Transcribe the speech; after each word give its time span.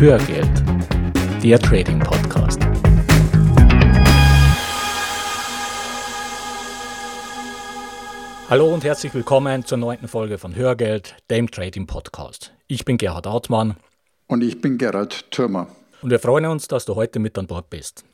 Hörgeld, 0.00 0.48
der 1.42 1.58
Trading 1.58 1.98
Podcast. 1.98 2.58
Hallo 8.48 8.72
und 8.72 8.82
herzlich 8.82 9.12
willkommen 9.12 9.66
zur 9.66 9.76
neunten 9.76 10.08
Folge 10.08 10.38
von 10.38 10.56
Hörgeld, 10.56 11.16
dem 11.28 11.50
Trading 11.50 11.86
Podcast. 11.86 12.54
Ich 12.66 12.86
bin 12.86 12.96
Gerhard 12.96 13.26
Artmann. 13.26 13.76
Und 14.26 14.42
ich 14.42 14.62
bin 14.62 14.78
Gerhard 14.78 15.30
Thürmer. 15.30 15.66
Und 16.00 16.08
wir 16.08 16.18
freuen 16.18 16.46
uns, 16.46 16.66
dass 16.66 16.86
du 16.86 16.94
heute 16.94 17.18
mit 17.18 17.36
an 17.36 17.46
Bord 17.46 17.68
bist. 17.68 18.06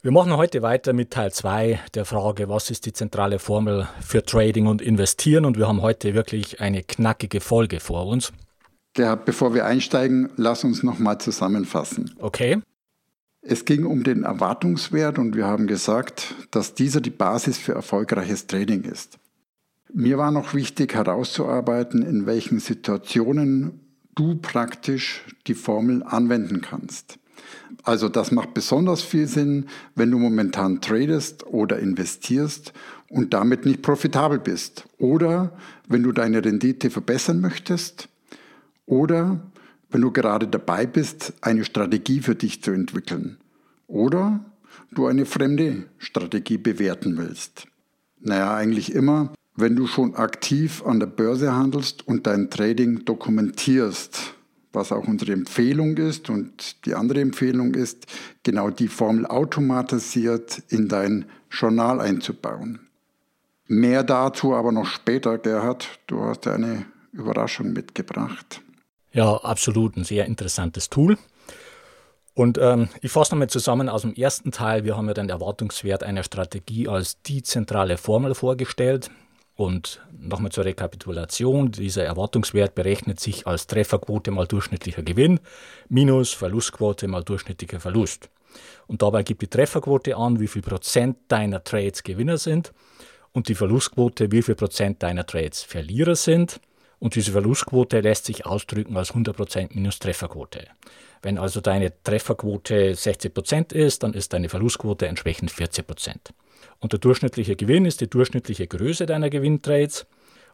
Wir 0.00 0.12
machen 0.12 0.34
heute 0.34 0.62
weiter 0.62 0.94
mit 0.94 1.10
Teil 1.10 1.30
2 1.30 1.78
der 1.92 2.06
Frage, 2.06 2.48
was 2.48 2.70
ist 2.70 2.86
die 2.86 2.94
zentrale 2.94 3.38
Formel 3.38 3.86
für 4.00 4.22
Trading 4.22 4.66
und 4.66 4.80
Investieren? 4.80 5.44
Und 5.44 5.58
wir 5.58 5.68
haben 5.68 5.82
heute 5.82 6.14
wirklich 6.14 6.62
eine 6.62 6.82
knackige 6.82 7.42
Folge 7.42 7.80
vor 7.80 8.06
uns. 8.06 8.32
Gerhard, 9.00 9.24
bevor 9.24 9.54
wir 9.54 9.64
einsteigen, 9.64 10.28
lass 10.36 10.62
uns 10.62 10.82
nochmal 10.82 11.16
zusammenfassen. 11.16 12.14
Okay. 12.18 12.60
Es 13.40 13.64
ging 13.64 13.86
um 13.86 14.04
den 14.04 14.24
Erwartungswert 14.24 15.18
und 15.18 15.34
wir 15.34 15.46
haben 15.46 15.66
gesagt, 15.66 16.34
dass 16.50 16.74
dieser 16.74 17.00
die 17.00 17.08
Basis 17.08 17.56
für 17.56 17.72
erfolgreiches 17.72 18.46
Trading 18.46 18.82
ist. 18.82 19.18
Mir 19.90 20.18
war 20.18 20.30
noch 20.30 20.52
wichtig 20.52 20.92
herauszuarbeiten, 20.92 22.02
in 22.02 22.26
welchen 22.26 22.60
Situationen 22.60 23.80
du 24.14 24.34
praktisch 24.34 25.24
die 25.46 25.54
Formel 25.54 26.02
anwenden 26.02 26.60
kannst. 26.60 27.18
Also 27.84 28.10
das 28.10 28.32
macht 28.32 28.52
besonders 28.52 29.00
viel 29.00 29.26
Sinn, 29.26 29.70
wenn 29.94 30.10
du 30.10 30.18
momentan 30.18 30.82
tradest 30.82 31.46
oder 31.46 31.78
investierst 31.78 32.74
und 33.08 33.32
damit 33.32 33.64
nicht 33.64 33.80
profitabel 33.80 34.38
bist. 34.38 34.84
Oder 34.98 35.56
wenn 35.88 36.02
du 36.02 36.12
deine 36.12 36.44
Rendite 36.44 36.90
verbessern 36.90 37.40
möchtest. 37.40 38.09
Oder 38.90 39.40
wenn 39.90 40.00
du 40.00 40.10
gerade 40.10 40.48
dabei 40.48 40.84
bist, 40.84 41.32
eine 41.40 41.64
Strategie 41.64 42.20
für 42.20 42.34
dich 42.34 42.62
zu 42.62 42.72
entwickeln. 42.72 43.38
Oder 43.86 44.44
du 44.90 45.06
eine 45.06 45.26
fremde 45.26 45.84
Strategie 45.98 46.58
bewerten 46.58 47.16
willst. 47.16 47.66
Naja, 48.20 48.54
eigentlich 48.54 48.92
immer, 48.92 49.32
wenn 49.54 49.76
du 49.76 49.86
schon 49.86 50.16
aktiv 50.16 50.82
an 50.84 50.98
der 50.98 51.06
Börse 51.06 51.54
handelst 51.54 52.06
und 52.06 52.26
dein 52.26 52.50
Trading 52.50 53.04
dokumentierst 53.04 54.34
was 54.72 54.92
auch 54.92 55.08
unsere 55.08 55.32
Empfehlung 55.32 55.96
ist. 55.96 56.30
Und 56.30 56.86
die 56.86 56.94
andere 56.94 57.20
Empfehlung 57.20 57.74
ist, 57.74 58.06
genau 58.42 58.70
die 58.70 58.86
Formel 58.86 59.26
automatisiert 59.26 60.62
in 60.68 60.86
dein 60.88 61.24
Journal 61.50 62.00
einzubauen. 62.00 62.78
Mehr 63.66 64.02
dazu 64.02 64.54
aber 64.54 64.70
noch 64.70 64.86
später, 64.86 65.38
Gerhard. 65.38 65.88
Du 66.06 66.22
hast 66.22 66.46
eine 66.46 66.86
Überraschung 67.12 67.72
mitgebracht. 67.72 68.62
Ja, 69.12 69.36
absolut. 69.36 69.96
Ein 69.96 70.04
sehr 70.04 70.26
interessantes 70.26 70.88
Tool. 70.88 71.18
Und 72.34 72.58
ähm, 72.58 72.88
ich 73.02 73.10
fasse 73.10 73.34
nochmal 73.34 73.50
zusammen 73.50 73.88
aus 73.88 74.02
dem 74.02 74.14
ersten 74.14 74.52
Teil. 74.52 74.84
Wir 74.84 74.96
haben 74.96 75.08
ja 75.08 75.14
den 75.14 75.28
Erwartungswert 75.28 76.02
einer 76.02 76.22
Strategie 76.22 76.88
als 76.88 77.20
die 77.22 77.42
zentrale 77.42 77.96
Formel 77.98 78.34
vorgestellt. 78.34 79.10
Und 79.56 80.00
nochmal 80.18 80.52
zur 80.52 80.64
Rekapitulation, 80.64 81.70
dieser 81.70 82.04
Erwartungswert 82.04 82.74
berechnet 82.74 83.20
sich 83.20 83.46
als 83.46 83.66
Trefferquote 83.66 84.30
mal 84.30 84.46
durchschnittlicher 84.46 85.02
Gewinn 85.02 85.38
minus 85.90 86.32
Verlustquote 86.32 87.08
mal 87.08 87.22
durchschnittlicher 87.22 87.78
Verlust. 87.78 88.30
Und 88.86 89.02
dabei 89.02 89.22
gibt 89.22 89.42
die 89.42 89.48
Trefferquote 89.48 90.16
an, 90.16 90.40
wie 90.40 90.46
viel 90.46 90.62
Prozent 90.62 91.18
deiner 91.28 91.62
Trades 91.62 92.02
Gewinner 92.02 92.38
sind 92.38 92.72
und 93.32 93.48
die 93.48 93.54
Verlustquote, 93.54 94.32
wie 94.32 94.40
viel 94.42 94.54
Prozent 94.54 95.02
deiner 95.02 95.26
Trades 95.26 95.62
Verlierer 95.62 96.16
sind. 96.16 96.60
Und 97.00 97.16
diese 97.16 97.32
Verlustquote 97.32 98.00
lässt 98.00 98.26
sich 98.26 98.46
ausdrücken 98.46 98.96
als 98.96 99.14
100% 99.14 99.70
minus 99.74 99.98
Trefferquote. 99.98 100.66
Wenn 101.22 101.38
also 101.38 101.60
deine 101.60 101.92
Trefferquote 102.04 102.92
60% 102.92 103.74
ist, 103.74 104.02
dann 104.02 104.14
ist 104.14 104.32
deine 104.32 104.48
Verlustquote 104.48 105.08
entsprechend 105.08 105.50
40%. 105.50 106.16
Und 106.78 106.92
der 106.92 107.00
durchschnittliche 107.00 107.56
Gewinn 107.56 107.86
ist 107.86 108.00
die 108.02 108.08
durchschnittliche 108.08 108.66
Größe 108.66 109.06
deiner 109.06 109.30
Gewinntrades 109.30 110.06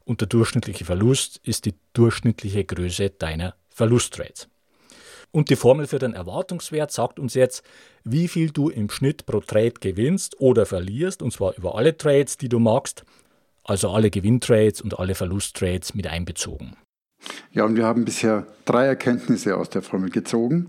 und 0.04 0.20
der 0.20 0.28
durchschnittliche 0.28 0.84
Verlust 0.84 1.41
ist 1.43 1.66
die 1.66 1.75
durchschnittliche 1.93 2.65
Größe 2.65 3.10
deiner 3.10 3.54
Verlusttrades. 3.69 4.49
Und 5.32 5.50
die 5.50 5.56
Formel 5.56 5.88
für 5.88 5.99
den 5.99 6.15
Erwartungswert 6.15 6.93
sagt 6.93 7.19
uns 7.19 7.34
jetzt, 7.34 7.65
wie 8.04 8.28
viel 8.28 8.50
du 8.50 8.70
im 8.70 8.88
Schnitt 8.88 9.26
pro 9.26 9.41
Trade 9.41 9.75
gewinnst 9.81 10.41
oder 10.41 10.65
verlierst, 10.65 11.22
und 11.22 11.32
zwar 11.32 11.56
über 11.56 11.75
alle 11.75 11.97
Trades, 11.97 12.38
die 12.38 12.49
du 12.49 12.60
magst, 12.60 13.04
also 13.66 13.91
alle 13.91 14.10
Gewinntrades 14.10 14.81
und 14.81 14.99
alle 14.99 15.15
Verlusttrades 15.15 15.94
mit 15.94 16.06
einbezogen. 16.06 16.77
Ja, 17.53 17.65
und 17.65 17.77
wir 17.77 17.84
haben 17.84 18.04
bisher 18.04 18.47
drei 18.65 18.87
Erkenntnisse 18.87 19.56
aus 19.56 19.71
der 19.71 19.82
Formel 19.82 20.10
gezogen. 20.10 20.69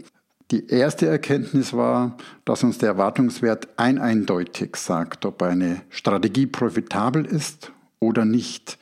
Die 0.50 0.68
erste 0.68 1.07
Erkenntnis 1.07 1.74
war, 1.74 2.18
dass 2.46 2.63
uns 2.63 2.78
der 2.78 2.90
Erwartungswert 2.90 3.68
ein 3.75 4.00
eindeutig 4.00 4.78
sagt, 4.78 5.25
ob 5.25 5.41
eine 5.41 5.81
Strategie 5.90 6.47
profitabel 6.47 7.25
ist 7.25 7.74
oder 8.00 8.24
nicht. 8.24 8.78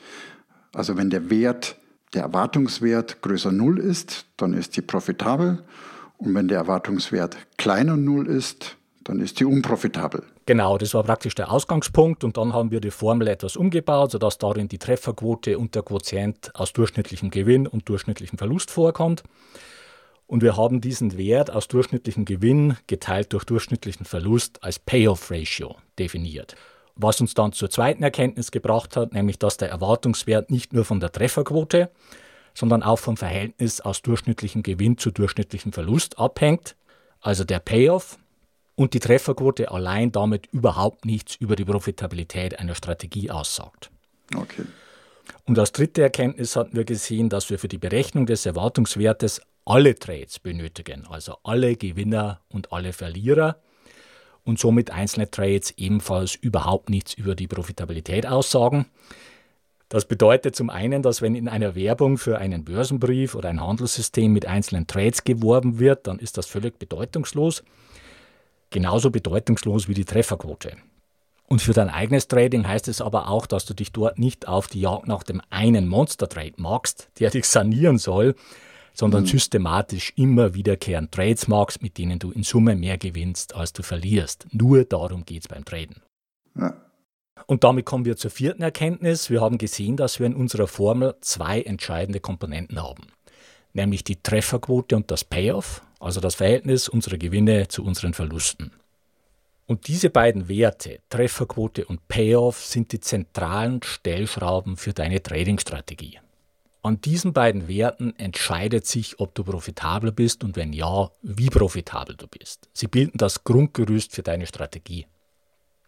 Also 0.73 0.95
wenn 0.95 1.09
der 1.09 1.29
Wert, 1.31 1.77
der 2.13 2.23
Erwartungswert 2.23 3.21
größer 3.21 3.51
Null 3.51 3.79
ist, 3.79 4.27
dann 4.37 4.53
ist 4.53 4.73
sie 4.73 4.81
profitabel. 4.81 5.63
Und 6.17 6.35
wenn 6.35 6.47
der 6.47 6.59
Erwartungswert 6.59 7.35
kleiner 7.57 7.97
Null 7.97 8.27
ist, 8.27 8.77
dann 9.03 9.19
ist 9.19 9.39
sie 9.39 9.45
unprofitabel. 9.45 10.23
Genau, 10.47 10.77
das 10.77 10.93
war 10.93 11.03
praktisch 11.03 11.33
der 11.33 11.51
Ausgangspunkt 11.51 12.23
und 12.23 12.37
dann 12.37 12.53
haben 12.53 12.69
wir 12.69 12.79
die 12.79 12.91
Formel 12.91 13.27
etwas 13.27 13.55
umgebaut, 13.57 14.11
sodass 14.11 14.37
darin 14.37 14.67
die 14.67 14.77
Trefferquote 14.77 15.57
und 15.57 15.73
der 15.73 15.81
Quotient 15.81 16.51
aus 16.53 16.71
durchschnittlichem 16.71 17.31
Gewinn 17.31 17.65
und 17.65 17.89
durchschnittlichem 17.89 18.37
Verlust 18.37 18.69
vorkommt. 18.69 19.23
Und 20.27 20.43
wir 20.43 20.55
haben 20.55 20.81
diesen 20.81 21.17
Wert 21.17 21.49
aus 21.49 21.67
durchschnittlichem 21.67 22.25
Gewinn 22.25 22.77
geteilt 22.85 23.33
durch 23.33 23.43
durchschnittlichen 23.43 24.05
Verlust 24.05 24.63
als 24.63 24.77
Payoff 24.77 25.31
Ratio 25.31 25.77
definiert. 25.97 26.55
Was 26.95 27.19
uns 27.21 27.33
dann 27.33 27.51
zur 27.51 27.71
zweiten 27.71 28.03
Erkenntnis 28.03 28.51
gebracht 28.51 28.95
hat, 28.95 29.13
nämlich 29.13 29.39
dass 29.39 29.57
der 29.57 29.69
Erwartungswert 29.69 30.51
nicht 30.51 30.73
nur 30.73 30.85
von 30.85 30.99
der 30.99 31.11
Trefferquote, 31.11 31.89
sondern 32.53 32.83
auch 32.83 32.99
vom 32.99 33.17
Verhältnis 33.17 33.81
aus 33.81 34.03
durchschnittlichem 34.03 34.61
Gewinn 34.61 34.97
zu 34.99 35.09
durchschnittlichem 35.09 35.73
Verlust 35.73 36.19
abhängt, 36.19 36.75
also 37.19 37.43
der 37.43 37.59
Payoff, 37.59 38.17
und 38.75 38.93
die 38.93 38.99
Trefferquote 38.99 39.71
allein 39.71 40.11
damit 40.11 40.47
überhaupt 40.51 41.05
nichts 41.05 41.35
über 41.35 41.55
die 41.55 41.65
Profitabilität 41.65 42.59
einer 42.59 42.75
Strategie 42.75 43.31
aussagt. 43.31 43.89
Okay. 44.35 44.65
Und 45.45 45.57
als 45.57 45.71
dritte 45.71 46.01
Erkenntnis 46.01 46.55
hatten 46.55 46.75
wir 46.75 46.85
gesehen, 46.85 47.29
dass 47.29 47.49
wir 47.49 47.59
für 47.59 47.67
die 47.67 47.77
Berechnung 47.77 48.25
des 48.25 48.45
Erwartungswertes 48.45 49.41
alle 49.65 49.95
Trades 49.95 50.39
benötigen, 50.39 51.07
also 51.07 51.37
alle 51.43 51.75
Gewinner 51.75 52.41
und 52.49 52.71
alle 52.71 52.93
Verlierer 52.93 53.57
und 54.43 54.59
somit 54.59 54.91
einzelne 54.91 55.29
Trades 55.29 55.73
ebenfalls 55.77 56.35
überhaupt 56.35 56.89
nichts 56.89 57.13
über 57.15 57.35
die 57.35 57.47
Profitabilität 57.47 58.27
aussagen. 58.27 58.85
Das 59.89 60.05
bedeutet 60.05 60.55
zum 60.55 60.69
einen, 60.69 61.01
dass 61.01 61.21
wenn 61.21 61.35
in 61.35 61.47
einer 61.47 61.75
Werbung 61.75 62.17
für 62.17 62.37
einen 62.37 62.63
Börsenbrief 62.63 63.35
oder 63.35 63.49
ein 63.49 63.61
Handelssystem 63.61 64.31
mit 64.31 64.45
einzelnen 64.45 64.87
Trades 64.87 65.23
geworben 65.23 65.79
wird, 65.79 66.07
dann 66.07 66.19
ist 66.19 66.37
das 66.37 66.47
völlig 66.47 66.79
bedeutungslos. 66.79 67.63
Genauso 68.75 69.09
bedeutungslos 69.09 69.87
wie 69.87 69.93
die 69.93 70.03
Trefferquote. 70.03 70.75
Und 71.47 71.61
für 71.61 71.71
dein 71.71 71.87
eigenes 71.87 72.27
Trading 72.27 72.67
heißt 72.67 72.89
es 72.89 72.99
aber 72.99 73.29
auch, 73.29 73.45
dass 73.45 73.63
du 73.63 73.73
dich 73.73 73.93
dort 73.93 74.19
nicht 74.19 74.49
auf 74.49 74.67
die 74.67 74.81
Jagd 74.81 75.07
nach 75.07 75.23
dem 75.23 75.41
einen 75.49 75.87
Monster-Trade 75.87 76.55
magst, 76.57 77.07
der 77.17 77.29
dich 77.29 77.45
sanieren 77.45 77.99
soll, 77.99 78.35
sondern 78.93 79.21
mhm. 79.21 79.27
systematisch 79.27 80.11
immer 80.17 80.55
wiederkehrend 80.55 81.13
Trades 81.13 81.47
magst, 81.47 81.81
mit 81.81 81.97
denen 81.97 82.19
du 82.19 82.31
in 82.31 82.43
Summe 82.43 82.75
mehr 82.75 82.97
gewinnst, 82.97 83.55
als 83.55 83.71
du 83.71 83.81
verlierst. 83.81 84.45
Nur 84.51 84.83
darum 84.83 85.23
geht 85.23 85.43
es 85.43 85.47
beim 85.47 85.63
Traden. 85.63 86.01
Ja. 86.59 86.75
Und 87.47 87.63
damit 87.63 87.85
kommen 87.85 88.03
wir 88.03 88.17
zur 88.17 88.31
vierten 88.31 88.61
Erkenntnis. 88.61 89.29
Wir 89.29 89.39
haben 89.39 89.57
gesehen, 89.57 89.95
dass 89.95 90.19
wir 90.19 90.25
in 90.25 90.35
unserer 90.35 90.67
Formel 90.67 91.15
zwei 91.21 91.61
entscheidende 91.61 92.19
Komponenten 92.19 92.83
haben, 92.83 93.07
nämlich 93.71 94.03
die 94.03 94.21
Trefferquote 94.21 94.97
und 94.97 95.11
das 95.11 95.23
Payoff, 95.23 95.81
also 96.05 96.19
das 96.19 96.35
Verhältnis 96.35 96.87
unserer 96.87 97.17
Gewinne 97.17 97.67
zu 97.67 97.83
unseren 97.83 98.13
Verlusten. 98.13 98.71
Und 99.65 99.87
diese 99.87 100.11
beiden 100.11 100.47
Werte, 100.47 100.99
Trefferquote 101.09 101.85
und 101.85 102.07
Payoff, 102.07 102.63
sind 102.63 102.91
die 102.91 102.99
zentralen 102.99 103.81
Stellschrauben 103.81 104.77
für 104.77 104.93
deine 104.93 105.23
Trading-Strategie. 105.23 106.19
An 106.83 107.01
diesen 107.01 107.33
beiden 107.33 107.67
Werten 107.67 108.15
entscheidet 108.19 108.85
sich, 108.85 109.19
ob 109.19 109.33
du 109.33 109.43
profitabel 109.43 110.11
bist 110.11 110.43
und 110.43 110.55
wenn 110.55 110.71
ja, 110.71 111.09
wie 111.23 111.49
profitabel 111.49 112.15
du 112.15 112.27
bist. 112.27 112.69
Sie 112.73 112.85
bilden 112.85 113.17
das 113.17 113.43
Grundgerüst 113.43 114.13
für 114.13 114.21
deine 114.21 114.45
Strategie. 114.45 115.07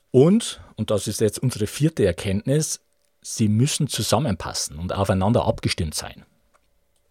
Und, 0.10 0.60
und 0.76 0.90
das 0.90 1.08
ist 1.08 1.22
jetzt 1.22 1.38
unsere 1.38 1.68
vierte 1.68 2.04
Erkenntnis, 2.04 2.82
sie 3.22 3.50
müssen 3.50 3.88
zusammenpassen 3.88 4.80
und 4.80 4.92
aufeinander 4.92 5.46
abgestimmt 5.46 5.94
sein. 5.94 6.26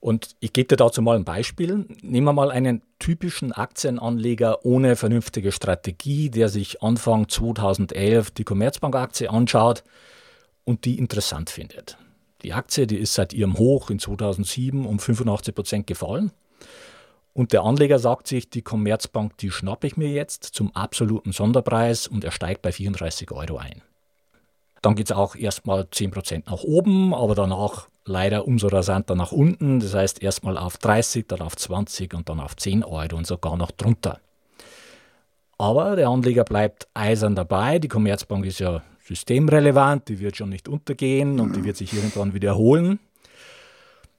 Und 0.07 0.37
ich 0.39 0.53
gebe 0.53 0.69
dir 0.69 0.77
dazu 0.77 1.03
mal 1.03 1.17
ein 1.17 1.25
Beispiel. 1.25 1.85
Nehmen 2.01 2.29
wir 2.29 2.33
mal 2.33 2.53
einen 2.53 2.81
typischen 3.01 3.51
Aktienanleger 3.51 4.65
ohne 4.65 4.95
vernünftige 4.95 5.51
Strategie, 5.51 6.31
der 6.31 6.49
sich 6.49 6.81
Anfang 6.81 7.29
2011 7.29 8.31
die 8.31 8.45
Commerzbank-Aktie 8.45 9.29
anschaut 9.29 9.83
und 10.63 10.85
die 10.85 10.97
interessant 11.01 11.51
findet. 11.51 11.99
Die 12.43 12.53
Aktie, 12.53 12.87
die 12.87 12.99
ist 12.99 13.15
seit 13.15 13.33
ihrem 13.33 13.59
Hoch 13.59 13.91
in 13.91 13.99
2007 13.99 14.87
um 14.87 15.01
85 15.01 15.53
Prozent 15.57 15.87
gefallen. 15.89 16.31
Und 17.33 17.53
der 17.53 17.65
Anleger 17.65 17.99
sagt 17.99 18.29
sich, 18.29 18.49
die 18.49 18.63
Commerzbank, 18.63 19.37
die 19.39 19.51
schnappe 19.51 19.89
ich 19.89 19.97
mir 19.97 20.11
jetzt 20.11 20.45
zum 20.45 20.71
absoluten 20.77 21.33
Sonderpreis 21.33 22.07
und 22.07 22.23
er 22.23 22.31
steigt 22.31 22.63
bei 22.63 22.71
34 22.71 23.33
Euro 23.33 23.57
ein. 23.57 23.83
Dann 24.83 24.95
geht 24.95 25.11
es 25.11 25.17
auch 25.17 25.35
erstmal 25.37 25.83
10% 25.83 26.45
nach 26.47 26.63
oben, 26.63 27.15
aber 27.15 27.35
danach 27.35 27.89
leider 28.05 28.47
umso 28.47 28.69
rasanter 28.69 29.15
nach 29.15 29.33
unten. 29.33 29.81
Das 29.81 29.95
heißt 29.95 30.23
erstmal 30.23 30.57
auf 30.57 30.79
30, 30.79 31.27
dann 31.27 31.41
auf 31.41 31.57
20 31.57 32.15
und 32.15 32.29
dann 32.29 32.41
auf 32.41 32.57
10 32.57 32.85
Euro 32.85 33.17
und 33.17 33.27
sogar 33.27 33.57
noch 33.57 33.71
drunter. 33.71 34.21
Aber 35.59 35.97
der 35.97 36.09
Anleger 36.09 36.45
bleibt 36.45 36.87
eisern 36.95 37.35
dabei. 37.35 37.79
Die 37.79 37.89
Commerzbank 37.89 38.45
ist 38.45 38.61
ja 38.61 38.83
systemrelevant, 39.05 40.09
die 40.09 40.19
wird 40.21 40.37
schon 40.37 40.51
nicht 40.51 40.69
untergehen 40.69 41.41
und 41.41 41.57
die 41.57 41.65
wird 41.65 41.77
sich 41.77 41.93
irgendwann 41.93 42.35
wiederholen. 42.35 42.99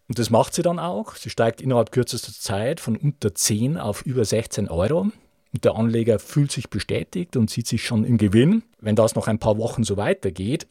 Und 0.07 0.19
das 0.19 0.29
macht 0.29 0.53
sie 0.53 0.61
dann 0.61 0.79
auch. 0.79 1.15
Sie 1.15 1.29
steigt 1.29 1.61
innerhalb 1.61 1.91
kürzester 1.91 2.31
Zeit 2.31 2.79
von 2.79 2.95
unter 2.95 3.35
10 3.35 3.77
auf 3.77 4.03
über 4.03 4.23
16 4.23 4.69
Euro. 4.69 5.07
Und 5.57 5.65
der 5.65 5.75
Anleger 5.75 6.19
fühlt 6.19 6.51
sich 6.51 6.69
bestätigt 6.69 7.35
und 7.35 7.49
sieht 7.49 7.65
sich 7.65 7.83
schon 7.83 8.03
im 8.03 8.19
Gewinn. 8.19 8.61
Wenn 8.79 8.95
das 8.95 9.15
noch 9.15 9.27
ein 9.27 9.39
paar 9.39 9.57
Wochen 9.57 9.83
so 9.83 9.97
weitergeht, 9.97 10.67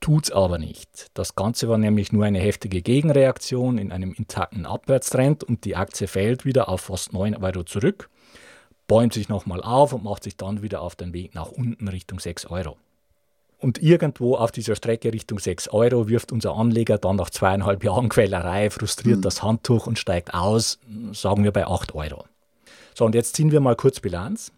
tut 0.00 0.24
es 0.24 0.32
aber 0.32 0.58
nicht. 0.58 1.12
Das 1.14 1.36
Ganze 1.36 1.68
war 1.68 1.78
nämlich 1.78 2.10
nur 2.10 2.24
eine 2.24 2.40
heftige 2.40 2.82
Gegenreaktion 2.82 3.78
in 3.78 3.92
einem 3.92 4.12
intakten 4.12 4.66
Abwärtstrend 4.66 5.44
und 5.44 5.64
die 5.64 5.76
Aktie 5.76 6.08
fällt 6.08 6.44
wieder 6.44 6.68
auf 6.68 6.80
fast 6.80 7.12
9 7.12 7.36
Euro 7.36 7.62
zurück, 7.62 8.10
bäumt 8.88 9.12
sich 9.12 9.28
nochmal 9.28 9.62
auf 9.62 9.92
und 9.92 10.02
macht 10.02 10.24
sich 10.24 10.36
dann 10.36 10.60
wieder 10.60 10.82
auf 10.82 10.96
den 10.96 11.12
Weg 11.12 11.36
nach 11.36 11.52
unten 11.52 11.86
Richtung 11.86 12.18
6 12.18 12.46
Euro. 12.46 12.78
Und 13.58 13.80
irgendwo 13.80 14.34
auf 14.34 14.50
dieser 14.50 14.74
Strecke 14.74 15.12
Richtung 15.12 15.38
6 15.38 15.68
Euro 15.68 16.08
wirft 16.08 16.32
unser 16.32 16.56
Anleger 16.56 16.98
dann 16.98 17.14
nach 17.14 17.30
zweieinhalb 17.30 17.84
Jahren 17.84 18.08
Quälerei 18.08 18.70
frustriert 18.70 19.18
mhm. 19.18 19.22
das 19.22 19.44
Handtuch 19.44 19.86
und 19.86 20.00
steigt 20.00 20.34
aus, 20.34 20.80
sagen 21.12 21.44
wir 21.44 21.52
bei 21.52 21.64
8 21.64 21.94
Euro. 21.94 22.24
So, 23.00 23.06
und 23.06 23.14
jetzt 23.14 23.34
ziehen 23.34 23.50
wir 23.50 23.60
mal 23.60 23.76
kurz 23.76 23.98
Bilanz. 24.00 24.52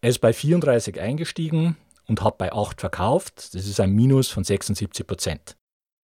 Er 0.00 0.10
ist 0.10 0.20
bei 0.20 0.32
34 0.32 1.00
eingestiegen 1.00 1.76
und 2.06 2.22
hat 2.22 2.38
bei 2.38 2.52
8 2.52 2.80
verkauft. 2.80 3.52
Das 3.52 3.66
ist 3.66 3.80
ein 3.80 3.92
Minus 3.92 4.28
von 4.28 4.44
76 4.44 5.04
Prozent. 5.04 5.56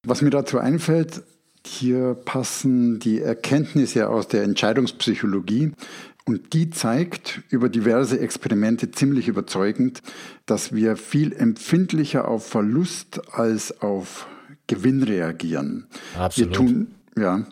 Was 0.05 0.21
mir 0.21 0.31
dazu 0.31 0.59
einfällt, 0.59 1.23
hier 1.65 2.15
passen 2.15 2.99
die 2.99 3.21
Erkenntnisse 3.21 4.09
aus 4.09 4.27
der 4.27 4.43
Entscheidungspsychologie 4.43 5.75
und 6.25 6.55
die 6.55 6.71
zeigt 6.71 7.43
über 7.51 7.69
diverse 7.69 8.19
Experimente 8.19 8.91
ziemlich 8.91 9.29
überzeugend, 9.29 10.03
dass 10.45 10.75
wir 10.75 10.97
viel 10.97 11.33
empfindlicher 11.33 12.27
auf 12.27 12.49
Verlust 12.49 13.33
als 13.33 13.81
auf 13.81 14.27
Gewinn 14.67 15.05
reagieren. 15.05 15.87
Absolut. 16.19 16.51
Wir 16.51 16.57
tun, 16.57 16.96
ja, 17.19 17.45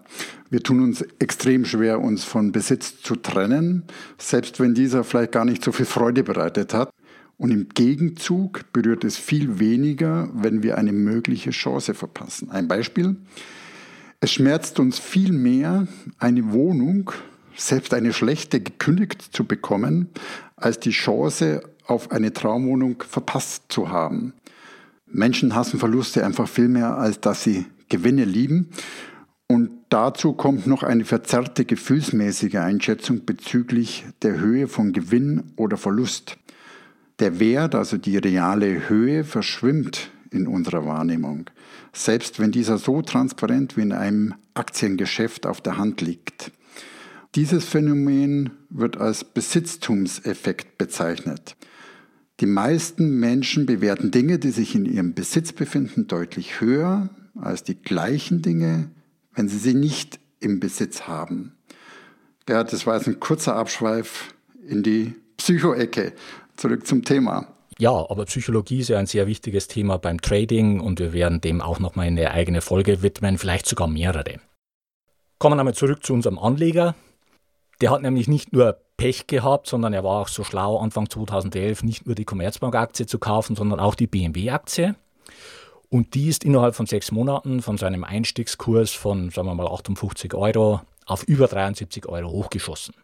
wir 0.51 0.63
tun 0.63 0.83
uns 0.83 1.03
extrem 1.19 1.65
schwer, 1.65 2.01
uns 2.01 2.25
von 2.25 2.53
Besitz 2.53 3.01
zu 3.01 3.17
trennen, 3.17 3.85
selbst 4.19 4.61
wenn 4.61 4.75
dieser 4.75 5.05
vielleicht 5.05 5.33
gar 5.33 5.45
nicht 5.45 5.65
so 5.65 5.73
viel 5.73 5.87
Freude 5.87 6.23
bereitet 6.23 6.75
hat. 6.75 6.91
Und 7.37 7.51
im 7.51 7.69
Gegenzug 7.71 8.73
berührt 8.73 9.03
es 9.03 9.17
viel 9.17 9.59
weniger, 9.59 10.29
wenn 10.35 10.63
wir 10.63 10.79
eine 10.79 10.93
mögliche 10.93 11.51
Chance 11.51 11.95
verpassen. 11.95 12.51
Ein 12.51 12.69
Beispiel. 12.69 13.17
Es 14.21 14.33
schmerzt 14.33 14.79
uns 14.79 14.99
viel 14.99 15.33
mehr, 15.33 15.89
eine 16.19 16.53
Wohnung 16.53 17.11
selbst 17.57 17.95
eine 17.95 18.13
schlechte 18.13 18.61
gekündigt 18.61 19.31
zu 19.33 19.45
bekommen, 19.45 20.09
als 20.57 20.81
die 20.81 20.91
Chance 20.91 21.63
auf 21.87 22.11
eine 22.11 22.33
Traumwohnung 22.33 23.03
verpasst 23.07 23.65
zu 23.69 23.91
haben. 23.91 24.33
Menschen 25.07 25.55
hassen 25.55 25.79
Verluste 25.79 26.25
einfach 26.25 26.49
viel 26.49 26.69
mehr, 26.69 26.97
als 26.97 27.21
dass 27.21 27.45
sie 27.45 27.67
Gewinne 27.89 28.25
lieben. 28.25 28.71
Und 29.55 29.71
dazu 29.89 30.33
kommt 30.33 30.67
noch 30.67 30.83
eine 30.83 31.05
verzerrte 31.05 31.65
gefühlsmäßige 31.65 32.57
Einschätzung 32.57 33.25
bezüglich 33.25 34.05
der 34.23 34.41
Höhe 34.41 34.67
von 34.67 34.93
Gewinn 34.93 35.45
oder 35.55 35.77
Verlust. 35.77 36.39
Der 37.21 37.39
Wert, 37.39 37.77
also 37.77 37.97
die 37.97 38.17
reale 38.17 38.89
Höhe, 38.89 39.23
verschwimmt 39.23 40.11
in 40.33 40.49
unserer 40.49 40.87
Wahrnehmung, 40.87 41.51
selbst 41.93 42.41
wenn 42.41 42.51
dieser 42.51 42.79
so 42.79 43.01
transparent 43.01 43.77
wie 43.77 43.83
in 43.83 43.93
einem 43.93 44.35
Aktiengeschäft 44.55 45.47
auf 45.47 45.61
der 45.61 45.79
Hand 45.79 46.01
liegt. 46.01 46.51
Dieses 47.37 47.65
Phänomen 47.65 48.51
wird 48.71 48.97
als 48.97 49.23
Besitztumseffekt 49.23 50.79
bezeichnet. 50.79 51.55
Die 52.41 52.47
meisten 52.47 53.21
Menschen 53.21 53.67
bewerten 53.67 54.11
Dinge, 54.11 54.41
die 54.41 54.51
sich 54.51 54.75
in 54.75 54.85
ihrem 54.85 55.15
Besitz 55.15 55.53
befinden, 55.53 56.09
deutlich 56.09 56.61
höher 56.61 57.11
als 57.37 57.63
die 57.63 57.77
gleichen 57.77 58.43
Dinge, 58.43 58.91
wenn 59.35 59.49
sie 59.49 59.59
sie 59.59 59.75
nicht 59.75 60.19
im 60.41 60.61
Besitz 60.61 61.03
haben. 61.03 61.57
Ja, 62.49 62.65
das 62.65 62.87
war 62.87 62.97
jetzt 62.97 63.07
ein 63.07 63.21
kurzer 63.21 63.57
Abschweif 63.57 64.35
in 64.67 64.83
die 64.83 65.15
Psychoecke. 65.37 66.13
Zurück 66.57 66.87
zum 66.87 67.05
Thema. 67.05 67.49
Ja, 67.79 67.91
aber 67.91 68.27
Psychologie 68.27 68.81
ist 68.81 68.89
ja 68.89 68.99
ein 68.99 69.07
sehr 69.07 69.27
wichtiges 69.27 69.67
Thema 69.67 69.99
beim 69.99 70.21
Trading 70.21 70.81
und 70.81 71.01
wir 71.01 71.13
werden 71.13 71.41
dem 71.41 71.61
auch 71.61 71.81
nochmal 71.81 72.07
eine 72.07 72.31
eigene 72.31 72.61
Folge 72.61 73.03
widmen, 73.03 73.39
vielleicht 73.39 73.67
sogar 73.67 73.89
mehrere. 73.89 74.39
Kommen 75.39 75.57
wir 75.57 75.61
einmal 75.61 75.75
zurück 75.75 76.05
zu 76.05 76.15
unserem 76.15 76.39
Anleger. 76.39 76.95
Der 77.81 77.91
hat 77.91 78.03
nämlich 78.03 78.29
nicht 78.29 78.53
nur 78.53 78.79
Pech 78.97 79.27
gehabt, 79.27 79.67
sondern 79.67 79.93
er 79.93 80.05
war 80.05 80.21
auch 80.21 80.29
so 80.29 80.45
schlau, 80.45 80.79
Anfang 80.79 81.11
2011 81.11 81.83
nicht 81.83 82.07
nur 82.07 82.15
die 82.15 82.25
Commerzbank-Aktie 82.25 83.07
zu 83.07 83.19
kaufen, 83.19 83.57
sondern 83.57 83.81
auch 83.81 83.97
die 83.97 84.07
BMW-Aktie. 84.07 84.95
Und 85.95 86.15
die 86.15 86.27
ist 86.27 86.43
innerhalb 86.43 86.75
von 86.75 86.87
sechs 86.87 87.13
Monaten 87.13 87.63
von 87.63 87.79
seinem 87.79 88.03
Einstiegskurs 88.03 88.91
von, 88.91 89.31
sagen 89.31 89.47
wir 89.47 89.55
mal, 89.55 89.69
58 89.69 90.35
Euro 90.35 90.81
auf 91.07 91.23
über 91.23 91.47
73 91.47 92.07
Euro 92.07 92.31
hochgeschossen. 92.31 92.97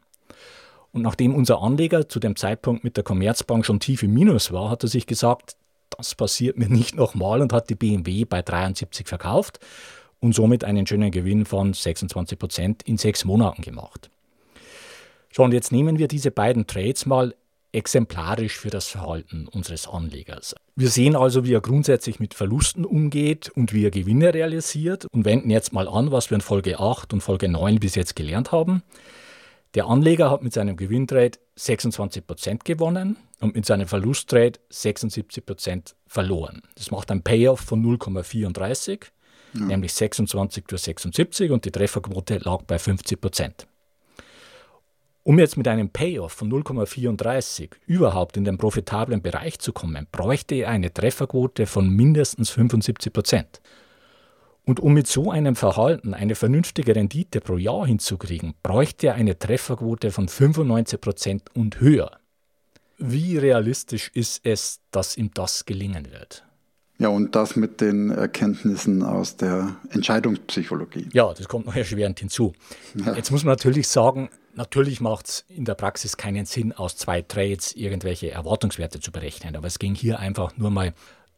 Und 0.91 1.03
nachdem 1.03 1.33
unser 1.37 1.63
Anleger 1.63 2.09
zu 2.09 2.19
dem 2.19 2.35
Zeitpunkt 2.35 2.83
mit 2.83 2.97
der 2.97 3.05
Commerzbank 3.05 3.65
schon 3.65 3.79
tief 3.79 4.03
im 4.03 4.13
Minus 4.13 4.51
war, 4.51 4.71
hat 4.71 4.83
er 4.83 4.89
sich 4.89 5.07
gesagt, 5.07 5.55
das 5.97 6.17
passiert 6.17 6.59
mir 6.59 6.69
nicht 6.69 6.97
nochmal 6.97 7.43
und 7.43 7.53
hat 7.53 7.71
die 7.71 7.77
BMW 7.77 8.25
bei 8.25 8.43
73 8.43 9.07
verkauft 9.07 9.61
und 10.19 10.35
somit 10.35 10.65
einen 10.65 10.85
schönen 10.85 11.13
Gewinn 11.13 11.47
von 11.47 11.73
26 11.73 12.41
Prozent 12.41 12.83
in 12.83 12.99
sechs 12.99 13.25
Monaten 13.25 13.63
gemacht. 13.63 14.11
So, 15.33 15.45
und 15.45 15.53
jetzt 15.53 15.71
nehmen 15.71 16.01
wir 16.01 16.09
diese 16.09 16.33
beiden 16.33 16.67
Trades 16.67 17.07
mal 17.07 17.37
exemplarisch 17.73 18.59
für 18.59 18.71
das 18.71 18.87
Verhalten 18.87 19.47
unseres 19.49 19.87
Anlegers. 19.89 20.55
Wir 20.77 20.89
sehen 20.89 21.17
also, 21.17 21.45
wie 21.45 21.55
er 21.55 21.61
grundsätzlich 21.61 22.21
mit 22.21 22.35
Verlusten 22.35 22.85
umgeht 22.85 23.49
und 23.51 23.73
wie 23.73 23.85
er 23.85 23.91
Gewinne 23.91 24.35
realisiert 24.35 25.07
und 25.13 25.25
wenden 25.25 25.51
jetzt 25.51 25.73
mal 25.73 25.89
an, 25.89 26.11
was 26.11 26.31
wir 26.31 26.37
in 26.37 26.41
Folge 26.41 26.81
8 26.81 27.13
und 27.13 27.21
Folge 27.21 27.49
9 27.49 27.79
bis 27.81 27.95
jetzt 27.95 28.17
gelernt 28.17 28.53
haben. 28.53 28.83
Der 29.75 29.87
Anleger 29.87 30.31
hat 30.31 30.43
mit 30.43 30.53
seinem 30.53 30.77
Gewinntrade 30.77 31.39
26% 31.57 32.65
gewonnen 32.65 33.17
und 33.41 33.55
mit 33.55 33.67
seinem 33.67 33.87
Verlusttrade 33.87 34.59
76% 34.73 35.95
verloren. 36.07 36.63
Das 36.75 36.91
macht 36.91 37.11
ein 37.13 37.23
Payoff 37.23 37.61
von 37.61 37.85
0,34, 37.85 39.05
ja. 39.55 39.61
nämlich 39.61 39.93
26 39.93 40.65
durch 40.67 40.83
76 40.83 41.53
und 41.53 41.65
die 41.65 41.71
Trefferquote 41.71 42.39
lag 42.39 42.63
bei 42.63 42.77
50%. 42.77 43.67
Um 45.31 45.39
jetzt 45.39 45.57
mit 45.57 45.69
einem 45.69 45.91
Payoff 45.91 46.33
von 46.33 46.51
0,34 46.51 47.71
überhaupt 47.87 48.37
in 48.37 48.43
den 48.43 48.59
profitablen 48.59 49.23
Bereich 49.23 49.61
zu 49.61 49.73
kommen, 49.73 50.09
bräuchte 50.11 50.57
er 50.57 50.71
eine 50.71 50.93
Trefferquote 50.93 51.67
von 51.67 51.89
mindestens 51.89 52.51
75 52.51 53.13
Prozent. 53.13 53.61
Und 54.65 54.81
um 54.81 54.93
mit 54.93 55.07
so 55.07 55.31
einem 55.31 55.55
Verhalten 55.55 56.15
eine 56.15 56.35
vernünftige 56.35 56.97
Rendite 56.97 57.41
pro 57.41 57.59
Jahr 57.59 57.87
hinzukriegen, 57.87 58.55
bräuchte 58.65 59.07
er 59.07 59.15
eine 59.15 59.39
Trefferquote 59.39 60.11
von 60.11 60.27
95 60.27 61.01
Prozent 61.01 61.43
und 61.55 61.79
höher. 61.79 62.19
Wie 62.99 63.39
realistisch 63.39 64.11
ist 64.13 64.45
es, 64.45 64.81
dass 64.91 65.17
ihm 65.17 65.31
das 65.33 65.65
gelingen 65.65 66.11
wird? 66.11 66.45
Ja, 66.99 67.07
und 67.07 67.37
das 67.37 67.55
mit 67.55 67.81
den 67.81 68.11
Erkenntnissen 68.11 69.05
aus 69.05 69.37
der 69.37 69.77
Entscheidungspsychologie. 69.91 71.09
Ja, 71.13 71.33
das 71.33 71.47
kommt 71.47 71.67
noch 71.67 71.77
erschwerend 71.77 72.19
hinzu. 72.19 72.53
Ja. 72.97 73.15
Jetzt 73.15 73.31
muss 73.31 73.45
man 73.45 73.53
natürlich 73.53 73.87
sagen, 73.87 74.29
Natürlich 74.55 75.01
macht 75.01 75.29
es 75.29 75.45
in 75.49 75.65
der 75.65 75.75
Praxis 75.75 76.17
keinen 76.17 76.45
Sinn, 76.45 76.73
aus 76.73 76.97
zwei 76.97 77.23
Trades 77.23 77.73
irgendwelche 77.73 78.31
Erwartungswerte 78.31 79.01
zu 79.01 79.13
berechnen, 79.13 79.57
aber 79.57 79.67
es 79.67 79.79
ging 79.79 79.95
hier 79.95 80.19
einfach 80.19 80.57
nur 80.57 80.71
mal 80.71 80.93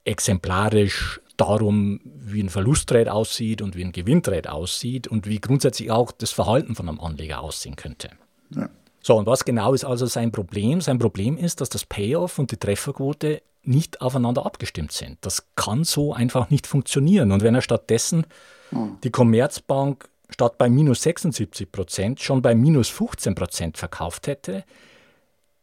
exemplarisch 0.05 1.21
darum, 1.37 2.01
wie 2.05 2.43
ein 2.43 2.49
Verlusttrade 2.49 3.13
aussieht 3.13 3.63
und 3.63 3.77
wie 3.77 3.85
ein 3.85 3.93
Gewinntrade 3.93 4.51
aussieht 4.53 5.09
und 5.09 5.27
wie 5.27 5.41
grundsätzlich 5.41 5.91
auch 5.91 6.13
das 6.13 6.31
Verhalten 6.31 6.75
von 6.75 6.89
einem 6.89 7.01
Anleger 7.01 7.41
aussehen 7.41 7.77
könnte. 7.77 8.11
Ja. 8.51 8.69
So, 9.03 9.17
und 9.17 9.27
was 9.27 9.45
genau 9.45 9.75
ist 9.75 9.85
also 9.85 10.07
sein 10.07 10.31
Problem? 10.31 10.81
Sein 10.81 10.99
Problem 10.99 11.37
ist, 11.37 11.61
dass 11.61 11.69
das 11.69 11.85
Payoff 11.85 12.39
und 12.39 12.53
die 12.53 12.57
Trefferquote 12.57 13.43
nicht 13.65 14.01
aufeinander 14.01 14.47
abgestimmt 14.47 14.93
sind. 14.93 15.19
Das 15.23 15.47
kann 15.57 15.85
so 15.85 16.13
einfach 16.13 16.51
nicht 16.51 16.67
funktionieren. 16.67 17.33
Und 17.33 17.43
wenn 17.43 17.55
er 17.55 17.63
stattdessen 17.63 18.27
hm. 18.71 18.99
die 19.03 19.11
Commerzbank 19.11 20.09
statt 20.33 20.59
bei 20.59 20.69
minus 20.69 21.03
76 21.03 21.71
Prozent 21.71 22.21
schon 22.21 22.43
bei 22.43 22.55
minus 22.55 22.89
15 22.89 23.35
Prozent 23.35 23.79
verkauft 23.79 24.27
hätte, 24.27 24.65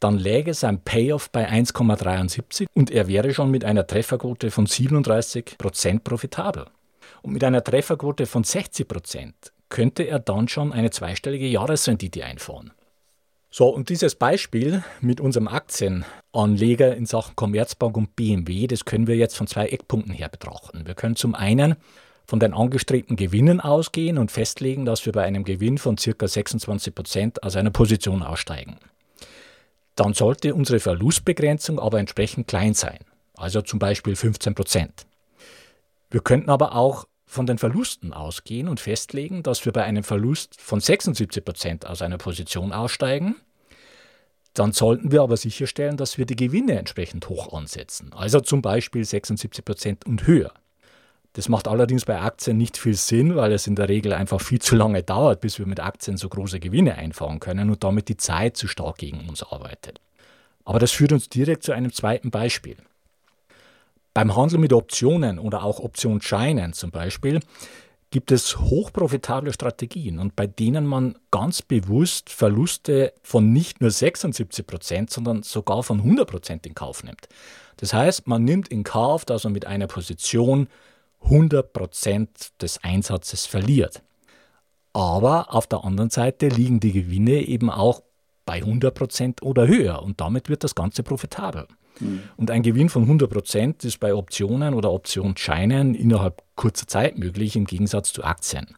dann 0.00 0.18
läge 0.18 0.54
sein 0.54 0.80
Payoff 0.82 1.30
bei 1.30 1.48
1,73 1.48 2.66
und 2.74 2.90
er 2.90 3.06
wäre 3.06 3.34
schon 3.34 3.50
mit 3.50 3.64
einer 3.64 3.86
Trefferquote 3.86 4.50
von 4.50 4.66
37 4.66 5.58
Prozent 5.58 6.04
profitabel. 6.04 6.66
Und 7.22 7.34
mit 7.34 7.44
einer 7.44 7.62
Trefferquote 7.62 8.24
von 8.26 8.44
60 8.44 8.88
Prozent 8.88 9.52
könnte 9.68 10.04
er 10.04 10.18
dann 10.18 10.48
schon 10.48 10.72
eine 10.72 10.90
zweistellige 10.90 11.46
Jahresrendite 11.46 12.24
einfahren. 12.24 12.72
So, 13.50 13.68
und 13.68 13.88
dieses 13.88 14.14
Beispiel 14.14 14.84
mit 15.00 15.20
unserem 15.20 15.48
Aktienanleger 15.48 16.96
in 16.96 17.04
Sachen 17.04 17.34
Commerzbank 17.34 17.96
und 17.96 18.14
BMW, 18.14 18.68
das 18.68 18.84
können 18.84 19.06
wir 19.06 19.16
jetzt 19.16 19.36
von 19.36 19.48
zwei 19.48 19.66
Eckpunkten 19.66 20.14
her 20.14 20.28
betrachten. 20.28 20.86
Wir 20.86 20.94
können 20.94 21.16
zum 21.16 21.34
einen 21.34 21.76
von 22.30 22.38
den 22.38 22.54
angestrebten 22.54 23.16
Gewinnen 23.16 23.60
ausgehen 23.60 24.16
und 24.16 24.30
festlegen, 24.30 24.84
dass 24.84 25.04
wir 25.04 25.12
bei 25.12 25.24
einem 25.24 25.42
Gewinn 25.42 25.78
von 25.78 25.96
ca. 25.96 26.28
26 26.28 26.94
Prozent 26.94 27.42
aus 27.42 27.56
einer 27.56 27.72
Position 27.72 28.22
aussteigen. 28.22 28.76
Dann 29.96 30.14
sollte 30.14 30.54
unsere 30.54 30.78
Verlustbegrenzung 30.78 31.80
aber 31.80 31.98
entsprechend 31.98 32.46
klein 32.46 32.74
sein, 32.74 33.00
also 33.34 33.62
zum 33.62 33.80
Beispiel 33.80 34.14
15 34.14 34.54
Prozent. 34.54 35.06
Wir 36.08 36.20
könnten 36.20 36.50
aber 36.50 36.76
auch 36.76 37.08
von 37.26 37.46
den 37.46 37.58
Verlusten 37.58 38.12
ausgehen 38.12 38.68
und 38.68 38.78
festlegen, 38.78 39.42
dass 39.42 39.64
wir 39.64 39.72
bei 39.72 39.82
einem 39.82 40.04
Verlust 40.04 40.60
von 40.60 40.78
76 40.78 41.44
Prozent 41.44 41.84
aus 41.84 42.00
einer 42.00 42.18
Position 42.18 42.72
aussteigen. 42.72 43.34
Dann 44.54 44.70
sollten 44.70 45.10
wir 45.10 45.22
aber 45.22 45.36
sicherstellen, 45.36 45.96
dass 45.96 46.16
wir 46.16 46.26
die 46.26 46.36
Gewinne 46.36 46.78
entsprechend 46.78 47.28
hoch 47.28 47.52
ansetzen, 47.52 48.12
also 48.12 48.38
zum 48.38 48.62
Beispiel 48.62 49.04
76 49.04 49.64
Prozent 49.64 50.06
und 50.06 50.28
höher. 50.28 50.52
Das 51.34 51.48
macht 51.48 51.68
allerdings 51.68 52.04
bei 52.04 52.20
Aktien 52.20 52.56
nicht 52.56 52.76
viel 52.76 52.94
Sinn, 52.94 53.36
weil 53.36 53.52
es 53.52 53.66
in 53.66 53.76
der 53.76 53.88
Regel 53.88 54.12
einfach 54.12 54.40
viel 54.40 54.60
zu 54.60 54.74
lange 54.74 55.02
dauert, 55.02 55.40
bis 55.40 55.58
wir 55.58 55.66
mit 55.66 55.78
Aktien 55.78 56.16
so 56.16 56.28
große 56.28 56.58
Gewinne 56.58 56.96
einfahren 56.96 57.38
können 57.38 57.70
und 57.70 57.84
damit 57.84 58.08
die 58.08 58.16
Zeit 58.16 58.56
zu 58.56 58.66
stark 58.66 58.98
gegen 58.98 59.28
uns 59.28 59.42
arbeitet. 59.42 60.00
Aber 60.64 60.78
das 60.78 60.90
führt 60.90 61.12
uns 61.12 61.28
direkt 61.28 61.62
zu 61.62 61.72
einem 61.72 61.92
zweiten 61.92 62.30
Beispiel. 62.30 62.76
Beim 64.12 64.34
Handel 64.34 64.58
mit 64.58 64.72
Optionen 64.72 65.38
oder 65.38 65.62
auch 65.62 65.78
Optionsscheinen 65.78 66.72
zum 66.72 66.90
Beispiel 66.90 67.40
gibt 68.10 68.32
es 68.32 68.58
hochprofitable 68.58 69.52
Strategien 69.52 70.18
und 70.18 70.34
bei 70.34 70.48
denen 70.48 70.84
man 70.84 71.16
ganz 71.30 71.62
bewusst 71.62 72.28
Verluste 72.28 73.12
von 73.22 73.52
nicht 73.52 73.80
nur 73.80 73.92
76 73.92 74.66
Prozent, 74.66 75.10
sondern 75.10 75.44
sogar 75.44 75.84
von 75.84 75.98
100 75.98 76.28
Prozent 76.28 76.66
in 76.66 76.74
Kauf 76.74 77.04
nimmt. 77.04 77.28
Das 77.76 77.94
heißt, 77.94 78.26
man 78.26 78.42
nimmt 78.44 78.66
in 78.68 78.82
Kauf, 78.82 79.24
dass 79.24 79.44
man 79.44 79.52
mit 79.52 79.64
einer 79.64 79.86
Position 79.86 80.66
100 81.22 81.72
Prozent 81.72 82.62
des 82.62 82.82
Einsatzes 82.82 83.46
verliert. 83.46 84.02
Aber 84.92 85.54
auf 85.54 85.66
der 85.66 85.84
anderen 85.84 86.10
Seite 86.10 86.48
liegen 86.48 86.80
die 86.80 86.92
Gewinne 86.92 87.42
eben 87.42 87.70
auch 87.70 88.02
bei 88.44 88.56
100 88.56 88.94
Prozent 88.94 89.42
oder 89.42 89.68
höher 89.68 90.02
und 90.02 90.20
damit 90.20 90.48
wird 90.48 90.64
das 90.64 90.74
Ganze 90.74 91.02
profitabel. 91.02 91.68
Mhm. 92.00 92.22
Und 92.36 92.50
ein 92.50 92.62
Gewinn 92.62 92.88
von 92.88 93.02
100 93.02 93.30
Prozent 93.30 93.84
ist 93.84 94.00
bei 94.00 94.14
Optionen 94.14 94.74
oder 94.74 94.92
Optionsscheinen 94.92 95.94
innerhalb 95.94 96.42
kurzer 96.56 96.86
Zeit 96.86 97.18
möglich 97.18 97.54
im 97.56 97.66
Gegensatz 97.66 98.12
zu 98.12 98.24
Aktien. 98.24 98.74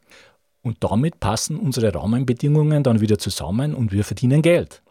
Und 0.63 0.85
damit 0.85 1.21
passen 1.21 1.57
unsere 1.57 1.95
Rahmenbedingungen 1.95 2.83
dann 2.83 3.01
wieder 3.01 3.19
zusammen 3.19 3.75
und 3.75 3.93
wir 3.93 4.05
verdienen 4.05 4.43
Geld. 4.43 4.83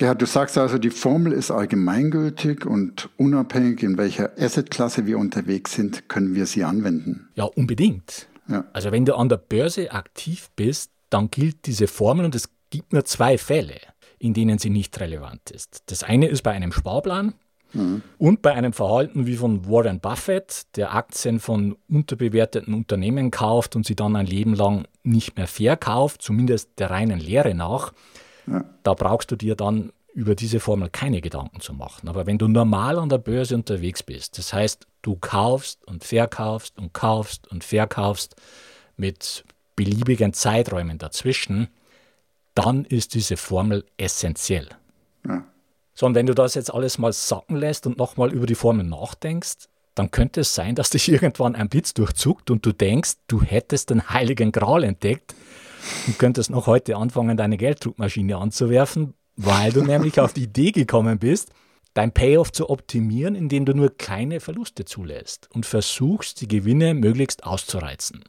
Gerhard, 0.00 0.22
du 0.22 0.24
sagst 0.24 0.56
also, 0.56 0.78
die 0.78 0.88
Formel 0.88 1.30
ist 1.34 1.50
allgemeingültig 1.50 2.64
und 2.64 3.10
unabhängig, 3.18 3.82
in 3.82 3.98
welcher 3.98 4.30
Assetklasse 4.38 5.04
wir 5.04 5.18
unterwegs 5.18 5.74
sind, 5.74 6.08
können 6.08 6.34
wir 6.34 6.46
sie 6.46 6.64
anwenden. 6.64 7.28
Ja, 7.34 7.44
unbedingt. 7.44 8.26
Ja. 8.48 8.64
Also 8.72 8.92
wenn 8.92 9.04
du 9.04 9.14
an 9.14 9.28
der 9.28 9.36
Börse 9.36 9.92
aktiv 9.92 10.48
bist, 10.56 10.90
dann 11.10 11.30
gilt 11.30 11.66
diese 11.66 11.86
Formel 11.86 12.24
und 12.24 12.34
es 12.34 12.48
gibt 12.70 12.94
nur 12.94 13.04
zwei 13.04 13.36
Fälle, 13.36 13.74
in 14.18 14.32
denen 14.32 14.56
sie 14.56 14.70
nicht 14.70 14.98
relevant 15.00 15.50
ist. 15.50 15.82
Das 15.90 16.02
eine 16.02 16.28
ist 16.28 16.40
bei 16.40 16.52
einem 16.52 16.72
Sparplan 16.72 17.34
mhm. 17.74 18.00
und 18.16 18.40
bei 18.40 18.54
einem 18.54 18.72
Verhalten 18.72 19.26
wie 19.26 19.36
von 19.36 19.68
Warren 19.68 20.00
Buffett, 20.00 20.62
der 20.76 20.94
Aktien 20.94 21.40
von 21.40 21.76
unterbewerteten 21.90 22.72
Unternehmen 22.72 23.30
kauft 23.30 23.76
und 23.76 23.84
sie 23.84 23.96
dann 23.96 24.16
ein 24.16 24.24
Leben 24.24 24.54
lang 24.54 24.86
nicht 25.02 25.36
mehr 25.36 25.46
verkauft, 25.46 26.22
zumindest 26.22 26.70
der 26.78 26.88
reinen 26.88 27.20
Lehre 27.20 27.54
nach. 27.54 27.92
Ja. 28.50 28.64
Da 28.82 28.94
brauchst 28.94 29.30
du 29.30 29.36
dir 29.36 29.54
dann 29.54 29.92
über 30.12 30.34
diese 30.34 30.60
Formel 30.60 30.90
keine 30.90 31.20
Gedanken 31.20 31.60
zu 31.60 31.72
machen. 31.72 32.08
Aber 32.08 32.26
wenn 32.26 32.38
du 32.38 32.48
normal 32.48 32.98
an 32.98 33.08
der 33.08 33.18
Börse 33.18 33.54
unterwegs 33.54 34.02
bist, 34.02 34.38
das 34.38 34.52
heißt, 34.52 34.86
du 35.02 35.16
kaufst 35.16 35.86
und 35.86 36.04
verkaufst 36.04 36.78
und 36.78 36.92
kaufst 36.92 37.48
und 37.48 37.62
verkaufst 37.62 38.36
mit 38.96 39.44
beliebigen 39.76 40.32
Zeiträumen 40.32 40.98
dazwischen, 40.98 41.68
dann 42.54 42.84
ist 42.84 43.14
diese 43.14 43.36
Formel 43.36 43.84
essentiell. 43.96 44.68
Ja. 45.26 45.44
So, 45.94 46.06
und 46.06 46.14
wenn 46.14 46.26
du 46.26 46.34
das 46.34 46.54
jetzt 46.54 46.72
alles 46.72 46.98
mal 46.98 47.12
sacken 47.12 47.56
lässt 47.56 47.86
und 47.86 47.98
nochmal 47.98 48.32
über 48.32 48.46
die 48.46 48.54
Formel 48.54 48.84
nachdenkst, 48.84 49.68
dann 50.00 50.10
könnte 50.10 50.40
es 50.40 50.54
sein, 50.54 50.74
dass 50.74 50.88
dich 50.88 51.08
irgendwann 51.12 51.54
ein 51.54 51.68
Blitz 51.68 51.92
durchzuckt 51.92 52.50
und 52.50 52.64
du 52.64 52.72
denkst, 52.72 53.12
du 53.28 53.42
hättest 53.42 53.90
den 53.90 54.08
heiligen 54.08 54.50
Gral 54.50 54.82
entdeckt 54.82 55.34
und 56.06 56.18
könntest 56.18 56.48
noch 56.48 56.66
heute 56.66 56.96
anfangen, 56.96 57.36
deine 57.36 57.58
Gelddruckmaschine 57.58 58.38
anzuwerfen, 58.38 59.12
weil 59.36 59.72
du 59.72 59.82
nämlich 59.82 60.18
auf 60.18 60.32
die 60.32 60.44
Idee 60.44 60.72
gekommen 60.72 61.18
bist, 61.18 61.50
dein 61.92 62.12
Payoff 62.12 62.50
zu 62.50 62.70
optimieren, 62.70 63.34
indem 63.34 63.66
du 63.66 63.74
nur 63.74 63.94
kleine 63.96 64.40
Verluste 64.40 64.86
zulässt 64.86 65.50
und 65.52 65.66
versuchst, 65.66 66.40
die 66.40 66.48
Gewinne 66.48 66.94
möglichst 66.94 67.44
auszureizen. 67.44 68.24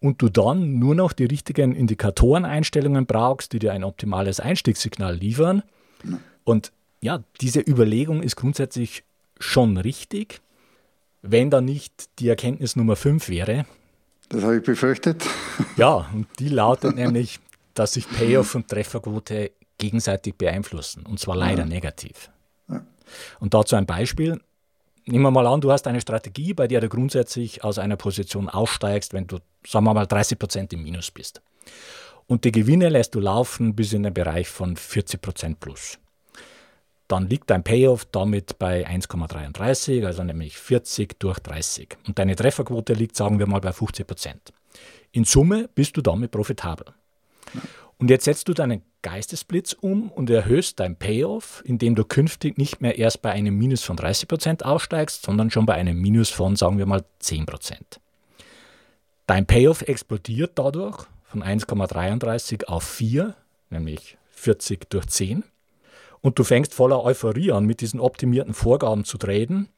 Und 0.00 0.22
du 0.22 0.30
dann 0.30 0.78
nur 0.78 0.94
noch 0.94 1.12
die 1.12 1.26
richtigen 1.26 1.74
Indikatoreneinstellungen 1.74 3.04
brauchst, 3.04 3.52
die 3.52 3.58
dir 3.58 3.74
ein 3.74 3.84
optimales 3.84 4.40
Einstiegssignal 4.40 5.14
liefern. 5.14 5.62
Und 6.44 6.72
ja, 7.02 7.22
diese 7.42 7.60
Überlegung 7.60 8.22
ist 8.22 8.36
grundsätzlich 8.36 9.04
schon 9.38 9.76
richtig, 9.76 10.40
wenn 11.22 11.50
da 11.50 11.60
nicht 11.60 12.08
die 12.18 12.28
Erkenntnis 12.28 12.76
Nummer 12.76 12.96
5 12.96 13.28
wäre, 13.28 13.66
das 14.30 14.44
habe 14.44 14.58
ich 14.58 14.62
befürchtet. 14.62 15.24
Ja, 15.76 16.08
und 16.14 16.26
die 16.38 16.48
lautet 16.48 16.94
nämlich, 16.94 17.38
dass 17.74 17.92
sich 17.92 18.08
Payoff 18.08 18.54
und 18.54 18.68
Trefferquote 18.68 19.50
gegenseitig 19.76 20.36
beeinflussen, 20.36 21.04
und 21.04 21.20
zwar 21.20 21.36
leider 21.36 21.62
ja. 21.62 21.66
negativ. 21.66 22.30
Ja. 22.68 22.82
Und 23.40 23.52
dazu 23.52 23.76
ein 23.76 23.86
Beispiel. 23.86 24.40
Nehmen 25.04 25.24
wir 25.24 25.30
mal 25.30 25.46
an, 25.46 25.60
du 25.60 25.70
hast 25.70 25.86
eine 25.86 26.00
Strategie, 26.00 26.54
bei 26.54 26.66
der 26.66 26.80
du 26.80 26.88
grundsätzlich 26.88 27.62
aus 27.62 27.78
einer 27.78 27.96
Position 27.96 28.48
aussteigst, 28.48 29.12
wenn 29.12 29.26
du, 29.26 29.38
sagen 29.66 29.84
wir 29.84 29.92
mal, 29.92 30.06
30 30.06 30.38
Prozent 30.38 30.72
im 30.72 30.82
Minus 30.82 31.10
bist. 31.10 31.42
Und 32.26 32.44
die 32.44 32.52
Gewinne 32.52 32.88
lässt 32.88 33.14
du 33.14 33.20
laufen 33.20 33.74
bis 33.74 33.92
in 33.92 34.02
den 34.02 34.14
Bereich 34.14 34.48
von 34.48 34.76
40 34.76 35.20
Prozent 35.20 35.60
plus 35.60 35.98
dann 37.10 37.28
liegt 37.28 37.50
dein 37.50 37.64
Payoff 37.64 38.04
damit 38.04 38.58
bei 38.58 38.86
1,33, 38.86 40.06
also 40.06 40.22
nämlich 40.22 40.56
40 40.56 41.18
durch 41.18 41.40
30. 41.40 41.96
Und 42.06 42.18
deine 42.18 42.36
Trefferquote 42.36 42.92
liegt, 42.92 43.16
sagen 43.16 43.38
wir 43.38 43.46
mal, 43.46 43.60
bei 43.60 43.72
50 43.72 44.06
Prozent. 44.06 44.52
In 45.10 45.24
Summe 45.24 45.68
bist 45.74 45.96
du 45.96 46.02
damit 46.02 46.30
profitabel. 46.30 46.86
Und 47.98 48.10
jetzt 48.10 48.24
setzt 48.24 48.48
du 48.48 48.54
deinen 48.54 48.82
Geistesblitz 49.02 49.72
um 49.72 50.10
und 50.10 50.30
erhöhst 50.30 50.78
dein 50.78 50.96
Payoff, 50.96 51.62
indem 51.66 51.96
du 51.96 52.04
künftig 52.04 52.58
nicht 52.58 52.80
mehr 52.80 52.96
erst 52.96 53.22
bei 53.22 53.32
einem 53.32 53.58
Minus 53.58 53.82
von 53.82 53.96
30 53.96 54.28
Prozent 54.28 54.64
aussteigst, 54.64 55.22
sondern 55.22 55.50
schon 55.50 55.66
bei 55.66 55.74
einem 55.74 56.00
Minus 56.00 56.30
von, 56.30 56.54
sagen 56.54 56.78
wir 56.78 56.86
mal, 56.86 57.04
10 57.18 57.44
Prozent. 57.44 58.00
Dein 59.26 59.46
Payoff 59.46 59.82
explodiert 59.82 60.52
dadurch 60.54 61.06
von 61.24 61.42
1,33 61.42 62.64
auf 62.66 62.84
4, 62.84 63.34
nämlich 63.70 64.16
40 64.30 64.88
durch 64.88 65.06
10 65.06 65.44
und 66.20 66.38
du 66.38 66.44
fängst 66.44 66.74
voller 66.74 67.02
Euphorie 67.04 67.52
an, 67.52 67.64
mit 67.64 67.80
diesen 67.80 68.00
optimierten 68.00 68.54
Vorgaben 68.54 69.04
zu 69.04 69.18
traden, 69.18 69.68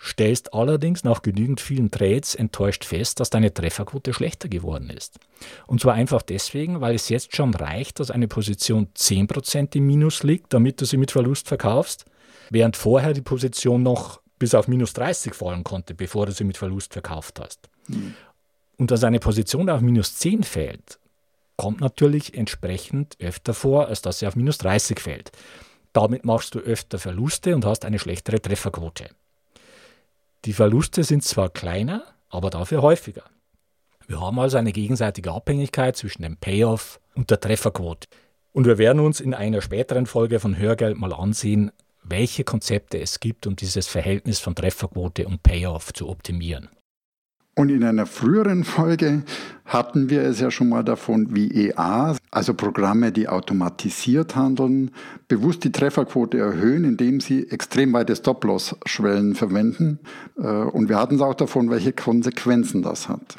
stellst 0.00 0.54
allerdings 0.54 1.02
nach 1.02 1.22
genügend 1.22 1.60
vielen 1.60 1.90
Trades 1.90 2.34
enttäuscht 2.34 2.84
fest, 2.84 3.18
dass 3.18 3.30
deine 3.30 3.52
Trefferquote 3.52 4.14
schlechter 4.14 4.48
geworden 4.48 4.90
ist. 4.90 5.18
Und 5.66 5.80
zwar 5.80 5.94
einfach 5.94 6.22
deswegen, 6.22 6.80
weil 6.80 6.94
es 6.94 7.08
jetzt 7.08 7.34
schon 7.34 7.52
reicht, 7.54 7.98
dass 7.98 8.10
eine 8.10 8.28
Position 8.28 8.88
10% 8.96 9.76
im 9.76 9.86
Minus 9.86 10.22
liegt, 10.22 10.52
damit 10.54 10.80
du 10.80 10.84
sie 10.84 10.98
mit 10.98 11.10
Verlust 11.10 11.48
verkaufst, 11.48 12.04
während 12.50 12.76
vorher 12.76 13.12
die 13.12 13.22
Position 13.22 13.82
noch 13.82 14.20
bis 14.38 14.54
auf 14.54 14.68
minus 14.68 14.92
30 14.92 15.34
fallen 15.34 15.64
konnte, 15.64 15.94
bevor 15.94 16.26
du 16.26 16.32
sie 16.32 16.44
mit 16.44 16.56
Verlust 16.56 16.92
verkauft 16.92 17.40
hast. 17.40 17.68
Mhm. 17.88 18.14
Und 18.76 18.92
dass 18.92 19.02
eine 19.02 19.18
Position 19.18 19.68
auf 19.68 19.80
minus 19.80 20.14
10 20.14 20.44
fällt, 20.44 21.00
kommt 21.58 21.80
natürlich 21.82 22.34
entsprechend 22.34 23.16
öfter 23.20 23.52
vor, 23.52 23.88
als 23.88 24.00
dass 24.00 24.20
sie 24.20 24.26
auf 24.26 24.36
minus 24.36 24.56
30 24.58 25.00
fällt. 25.00 25.32
Damit 25.92 26.24
machst 26.24 26.54
du 26.54 26.60
öfter 26.60 26.98
Verluste 26.98 27.54
und 27.54 27.66
hast 27.66 27.84
eine 27.84 27.98
schlechtere 27.98 28.40
Trefferquote. 28.40 29.10
Die 30.44 30.52
Verluste 30.52 31.02
sind 31.02 31.24
zwar 31.24 31.50
kleiner, 31.50 32.04
aber 32.30 32.48
dafür 32.48 32.80
häufiger. 32.80 33.24
Wir 34.06 34.20
haben 34.20 34.38
also 34.38 34.56
eine 34.56 34.72
gegenseitige 34.72 35.32
Abhängigkeit 35.32 35.96
zwischen 35.96 36.22
dem 36.22 36.36
Payoff 36.36 37.00
und 37.14 37.30
der 37.30 37.40
Trefferquote. 37.40 38.08
Und 38.52 38.66
wir 38.66 38.78
werden 38.78 39.00
uns 39.00 39.20
in 39.20 39.34
einer 39.34 39.60
späteren 39.60 40.06
Folge 40.06 40.40
von 40.40 40.56
Hörgeld 40.56 40.96
mal 40.96 41.12
ansehen, 41.12 41.72
welche 42.04 42.44
Konzepte 42.44 42.98
es 43.00 43.20
gibt, 43.20 43.46
um 43.46 43.56
dieses 43.56 43.88
Verhältnis 43.88 44.38
von 44.38 44.54
Trefferquote 44.54 45.26
und 45.26 45.42
Payoff 45.42 45.92
zu 45.92 46.08
optimieren. 46.08 46.68
Und 47.58 47.70
in 47.70 47.82
einer 47.82 48.06
früheren 48.06 48.62
Folge 48.62 49.24
hatten 49.64 50.10
wir 50.10 50.22
es 50.22 50.38
ja 50.38 50.48
schon 50.48 50.68
mal 50.68 50.84
davon, 50.84 51.34
wie 51.34 51.50
EA, 51.50 52.14
also 52.30 52.54
Programme, 52.54 53.10
die 53.10 53.26
automatisiert 53.26 54.36
handeln, 54.36 54.92
bewusst 55.26 55.64
die 55.64 55.72
Trefferquote 55.72 56.38
erhöhen, 56.38 56.84
indem 56.84 57.18
sie 57.18 57.50
extrem 57.50 57.92
weite 57.94 58.14
Stop-Loss-Schwellen 58.14 59.34
verwenden. 59.34 59.98
Äh, 60.36 60.42
und 60.42 60.88
wir 60.88 60.98
hatten 60.98 61.16
es 61.16 61.20
auch 61.20 61.34
davon, 61.34 61.68
welche 61.68 61.92
Konsequenzen 61.92 62.82
das 62.82 63.08
hat. 63.08 63.38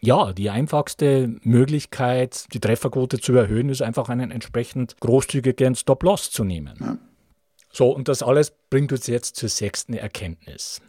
Ja, 0.00 0.34
die 0.34 0.50
einfachste 0.50 1.34
Möglichkeit, 1.42 2.52
die 2.52 2.60
Trefferquote 2.60 3.20
zu 3.20 3.32
erhöhen, 3.32 3.70
ist 3.70 3.80
einfach 3.80 4.10
einen 4.10 4.32
entsprechend 4.32 5.00
großzügigen 5.00 5.76
Stop-Loss 5.76 6.30
zu 6.30 6.44
nehmen. 6.44 6.74
Ja. 6.78 6.98
So, 7.72 7.88
und 7.90 8.08
das 8.08 8.22
alles 8.22 8.52
bringt 8.68 8.92
uns 8.92 9.06
jetzt 9.06 9.36
zur 9.36 9.48
sechsten 9.48 9.94
Erkenntnis. 9.94 10.82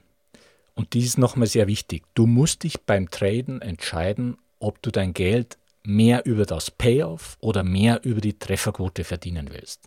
Und 0.77 0.93
die 0.93 0.99
ist 0.99 1.17
nochmal 1.17 1.47
sehr 1.47 1.65
wichtig. 1.65 2.03
Du 2.13 2.27
musst 2.27 2.61
dich 2.61 2.79
beim 2.81 3.09
Traden 3.09 3.63
entscheiden, 3.63 4.37
ob 4.59 4.79
du 4.83 4.91
dein 4.91 5.11
Geld 5.11 5.57
mehr 5.83 6.23
über 6.27 6.45
das 6.45 6.69
Payoff 6.69 7.35
oder 7.41 7.63
mehr 7.63 8.05
über 8.05 8.21
die 8.21 8.37
Trefferquote 8.37 9.03
verdienen 9.03 9.49
willst. 9.51 9.81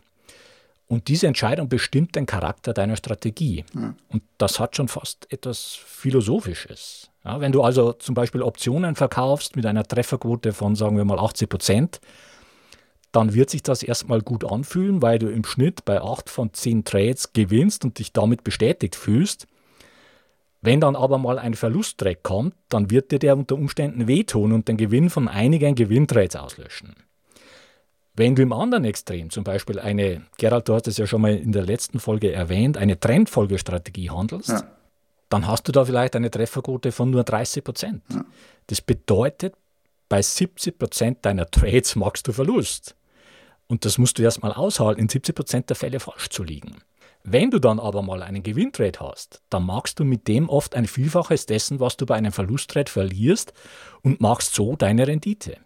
Und 0.87 1.07
diese 1.07 1.27
Entscheidung 1.27 1.69
bestimmt 1.69 2.17
den 2.17 2.25
Charakter 2.25 2.73
deiner 2.73 2.97
Strategie. 2.97 3.63
Ja. 3.73 3.95
Und 4.09 4.23
das 4.37 4.59
hat 4.59 4.75
schon 4.75 4.89
fast 4.89 5.31
etwas 5.31 5.75
Philosophisches. 5.75 7.09
Ja, 7.23 7.39
wenn 7.39 7.53
du 7.53 7.63
also 7.63 7.93
zum 7.93 8.13
Beispiel 8.13 8.41
Optionen 8.41 8.95
verkaufst 8.95 9.55
mit 9.55 9.65
einer 9.65 9.85
Trefferquote 9.85 10.51
von, 10.51 10.75
sagen 10.75 10.97
wir 10.97 11.05
mal, 11.05 11.19
80 11.19 11.47
Prozent, 11.47 12.01
dann 13.13 13.33
wird 13.33 13.49
sich 13.49 13.63
das 13.63 13.81
erstmal 13.81 14.19
gut 14.19 14.43
anfühlen, 14.43 15.01
weil 15.01 15.19
du 15.19 15.29
im 15.29 15.45
Schnitt 15.45 15.85
bei 15.85 16.01
8 16.01 16.29
von 16.29 16.53
10 16.53 16.83
Trades 16.83 17.31
gewinnst 17.31 17.85
und 17.85 17.97
dich 17.97 18.11
damit 18.11 18.43
bestätigt 18.43 18.97
fühlst. 18.97 19.47
Wenn 20.61 20.79
dann 20.79 20.95
aber 20.95 21.17
mal 21.17 21.39
ein 21.39 21.55
Verlusttrack 21.55 22.21
kommt, 22.23 22.53
dann 22.69 22.91
wird 22.91 23.11
dir 23.11 23.19
der 23.19 23.35
unter 23.35 23.55
Umständen 23.55 24.07
wehtun 24.07 24.51
und 24.51 24.67
den 24.67 24.77
Gewinn 24.77 25.09
von 25.09 25.27
einigen 25.27 25.75
Gewinntrades 25.75 26.35
auslöschen. 26.35 26.95
Wenn 28.13 28.35
du 28.35 28.43
im 28.43 28.53
anderen 28.53 28.85
Extrem, 28.85 29.29
zum 29.29 29.43
Beispiel 29.43 29.79
eine, 29.79 30.21
Gerald, 30.37 30.67
du 30.67 30.73
hast 30.73 30.87
es 30.87 30.97
ja 30.97 31.07
schon 31.07 31.21
mal 31.21 31.35
in 31.35 31.51
der 31.51 31.63
letzten 31.63 31.99
Folge 31.99 32.31
erwähnt, 32.31 32.77
eine 32.77 32.99
Trendfolgestrategie 32.99 34.09
handelst, 34.09 34.49
ja 34.49 34.63
dann 35.31 35.47
hast 35.47 35.67
du 35.67 35.71
da 35.71 35.85
vielleicht 35.85 36.15
eine 36.15 36.29
Trefferquote 36.29 36.91
von 36.91 37.09
nur 37.09 37.23
30 37.23 37.63
Prozent. 37.63 38.03
Ja. 38.11 38.25
Das 38.67 38.81
bedeutet, 38.81 39.55
bei 40.09 40.21
70 40.21 40.77
Prozent 40.77 41.25
deiner 41.25 41.49
Trades 41.49 41.95
machst 41.95 42.27
du 42.27 42.33
Verlust. 42.33 42.95
Und 43.67 43.85
das 43.85 43.97
musst 43.97 44.19
du 44.19 44.23
erstmal 44.23 44.51
aushalten, 44.51 44.99
in 44.99 45.09
70 45.09 45.33
Prozent 45.33 45.69
der 45.69 45.77
Fälle 45.77 46.01
falsch 46.01 46.29
zu 46.29 46.43
liegen. 46.43 46.81
Wenn 47.23 47.51
du 47.51 47.59
dann 47.59 47.79
aber 47.79 48.01
mal 48.01 48.23
einen 48.23 48.43
Gewinntrade 48.43 48.99
hast, 48.99 49.41
dann 49.49 49.65
machst 49.65 49.99
du 49.99 50.03
mit 50.03 50.27
dem 50.27 50.49
oft 50.49 50.75
ein 50.75 50.85
Vielfaches 50.85 51.45
dessen, 51.45 51.79
was 51.79 51.97
du 51.97 52.05
bei 52.05 52.15
einem 52.15 52.31
Verlusttrade 52.31 52.91
verlierst 52.91 53.53
und 54.01 54.21
machst 54.21 54.55
so 54.55 54.75
deine 54.75 55.07
Rendite. 55.07 55.57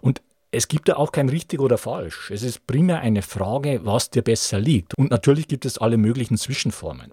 Und 0.00 0.22
es 0.50 0.68
gibt 0.68 0.88
da 0.88 0.94
auch 0.96 1.12
kein 1.12 1.28
richtig 1.28 1.60
oder 1.60 1.78
falsch. 1.78 2.30
Es 2.30 2.42
ist 2.42 2.66
primär 2.66 3.00
eine 3.00 3.22
Frage, 3.22 3.80
was 3.84 4.10
dir 4.10 4.22
besser 4.22 4.60
liegt. 4.60 4.96
Und 4.96 5.10
natürlich 5.10 5.48
gibt 5.48 5.64
es 5.64 5.78
alle 5.78 5.96
möglichen 5.96 6.38
Zwischenformen. 6.38 7.12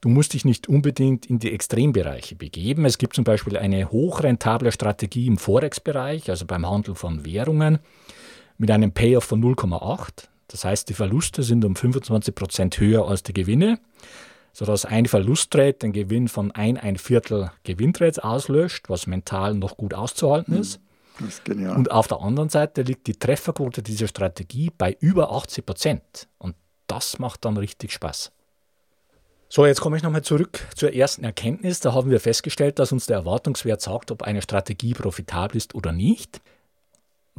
Du 0.00 0.08
musst 0.08 0.34
dich 0.34 0.44
nicht 0.44 0.68
unbedingt 0.68 1.26
in 1.26 1.40
die 1.40 1.52
Extrembereiche 1.52 2.36
begeben. 2.36 2.84
Es 2.84 2.98
gibt 2.98 3.16
zum 3.16 3.24
Beispiel 3.24 3.56
eine 3.56 3.90
hochrentable 3.90 4.70
Strategie 4.70 5.26
im 5.26 5.38
Forex-Bereich, 5.38 6.30
also 6.30 6.46
beim 6.46 6.68
Handel 6.68 6.94
von 6.94 7.24
Währungen, 7.24 7.80
mit 8.58 8.70
einem 8.70 8.92
Payoff 8.92 9.24
von 9.24 9.42
0,8. 9.42 10.28
Das 10.48 10.64
heißt, 10.64 10.88
die 10.88 10.94
Verluste 10.94 11.42
sind 11.42 11.64
um 11.64 11.76
25 11.76 12.34
Prozent 12.34 12.80
höher 12.80 13.06
als 13.06 13.22
die 13.22 13.34
Gewinne, 13.34 13.78
sodass 14.52 14.84
ein 14.84 15.06
Verlusttrade 15.06 15.74
den 15.74 15.92
Gewinn 15.92 16.28
von 16.28 16.50
ein, 16.52 16.78
ein 16.78 16.96
Viertel 16.96 17.52
Gewinntrades 17.64 18.18
auslöscht, 18.18 18.88
was 18.88 19.06
mental 19.06 19.54
noch 19.54 19.76
gut 19.76 19.94
auszuhalten 19.94 20.54
hm, 20.54 20.60
ist. 20.60 20.80
Das 21.20 21.28
ist 21.28 21.44
genial. 21.44 21.76
Und 21.76 21.90
auf 21.90 22.08
der 22.08 22.20
anderen 22.20 22.48
Seite 22.48 22.82
liegt 22.82 23.06
die 23.06 23.14
Trefferquote 23.14 23.82
dieser 23.82 24.08
Strategie 24.08 24.70
bei 24.76 24.96
über 25.00 25.32
80 25.32 25.66
Prozent. 25.66 26.28
Und 26.38 26.56
das 26.86 27.18
macht 27.18 27.44
dann 27.44 27.56
richtig 27.56 27.92
Spaß. 27.92 28.32
So, 29.50 29.64
jetzt 29.64 29.80
komme 29.80 29.96
ich 29.96 30.02
nochmal 30.02 30.22
zurück 30.22 30.66
zur 30.74 30.92
ersten 30.92 31.24
Erkenntnis. 31.24 31.80
Da 31.80 31.94
haben 31.94 32.10
wir 32.10 32.20
festgestellt, 32.20 32.78
dass 32.78 32.92
uns 32.92 33.06
der 33.06 33.16
Erwartungswert 33.16 33.80
sagt, 33.80 34.10
ob 34.10 34.22
eine 34.22 34.42
Strategie 34.42 34.92
profitabel 34.92 35.56
ist 35.56 35.74
oder 35.74 35.92
nicht. 35.92 36.40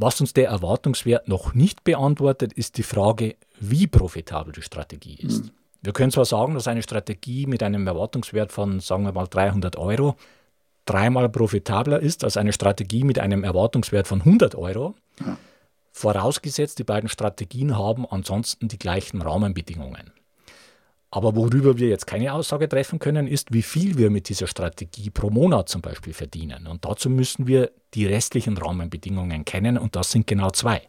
Was 0.01 0.21
uns 0.21 0.31
der 0.31 0.47
Erwartungswert 0.47 1.27
noch 1.27 1.53
nicht 1.53 1.83
beantwortet, 1.83 2.53
ist 2.53 2.77
die 2.77 2.83
Frage, 2.83 3.35
wie 3.59 3.85
profitabel 3.85 4.53
die 4.53 4.61
Strategie 4.61 5.15
ist. 5.15 5.43
Mhm. 5.43 5.51
Wir 5.81 5.91
können 5.91 6.11
zwar 6.11 6.23
sagen, 6.23 6.53
dass 6.53 6.69
eine 6.69 6.81
Strategie 6.83 7.45
mit 7.47 7.61
einem 7.63 7.85
Erwartungswert 7.85 8.53
von, 8.53 8.79
sagen 8.79 9.03
wir 9.03 9.11
mal, 9.11 9.27
300 9.27 9.75
Euro 9.75 10.15
dreimal 10.85 11.27
profitabler 11.27 11.99
ist 11.99 12.23
als 12.23 12.37
eine 12.37 12.53
Strategie 12.53 13.03
mit 13.03 13.19
einem 13.19 13.43
Erwartungswert 13.43 14.07
von 14.07 14.19
100 14.21 14.55
Euro. 14.55 14.95
Ja. 15.19 15.37
Vorausgesetzt, 15.91 16.79
die 16.79 16.85
beiden 16.85 17.09
Strategien 17.09 17.77
haben 17.77 18.05
ansonsten 18.05 18.69
die 18.69 18.79
gleichen 18.79 19.21
Rahmenbedingungen. 19.21 20.11
Aber 21.11 21.35
worüber 21.35 21.79
wir 21.79 21.89
jetzt 21.89 22.05
keine 22.05 22.33
Aussage 22.33 22.69
treffen 22.69 22.99
können, 22.99 23.27
ist, 23.27 23.51
wie 23.51 23.63
viel 23.63 23.97
wir 23.97 24.11
mit 24.11 24.29
dieser 24.29 24.45
Strategie 24.45 25.09
pro 25.09 25.31
Monat 25.31 25.67
zum 25.67 25.81
Beispiel 25.81 26.13
verdienen. 26.13 26.67
Und 26.67 26.85
dazu 26.85 27.09
müssen 27.09 27.47
wir 27.47 27.71
die 27.95 28.05
restlichen 28.05 28.57
Rahmenbedingungen 28.57 29.43
kennen 29.43 29.77
und 29.77 29.95
das 29.95 30.11
sind 30.11 30.27
genau 30.27 30.51
zwei. 30.51 30.83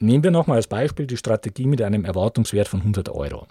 Nehmen 0.00 0.24
wir 0.24 0.30
nochmal 0.30 0.56
als 0.56 0.66
Beispiel 0.66 1.06
die 1.06 1.16
Strategie 1.16 1.66
mit 1.66 1.82
einem 1.82 2.04
Erwartungswert 2.04 2.68
von 2.68 2.80
100 2.80 3.10
Euro. 3.10 3.46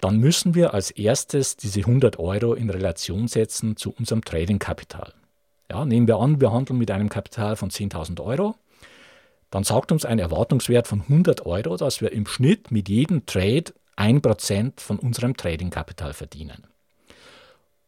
Dann 0.00 0.18
müssen 0.18 0.54
wir 0.54 0.74
als 0.74 0.90
erstes 0.90 1.56
diese 1.56 1.80
100 1.80 2.18
Euro 2.18 2.54
in 2.54 2.70
Relation 2.70 3.26
setzen 3.28 3.76
zu 3.76 3.92
unserem 3.98 4.22
Trading-Kapital. 4.22 5.14
Ja, 5.70 5.84
nehmen 5.84 6.06
wir 6.06 6.18
an, 6.18 6.40
wir 6.40 6.52
handeln 6.52 6.78
mit 6.78 6.90
einem 6.90 7.08
Kapital 7.08 7.56
von 7.56 7.70
10.000 7.70 8.22
Euro. 8.22 8.54
Dann 9.50 9.64
sagt 9.64 9.90
uns 9.90 10.04
ein 10.04 10.18
Erwartungswert 10.18 10.86
von 10.86 11.00
100 11.00 11.46
Euro, 11.46 11.76
dass 11.76 12.00
wir 12.00 12.12
im 12.12 12.26
Schnitt 12.26 12.70
mit 12.70 12.88
jedem 12.88 13.26
Trade 13.26 13.72
1% 13.96 14.80
von 14.80 14.98
unserem 14.98 15.36
Trading-Kapital 15.36 16.12
verdienen. 16.12 16.66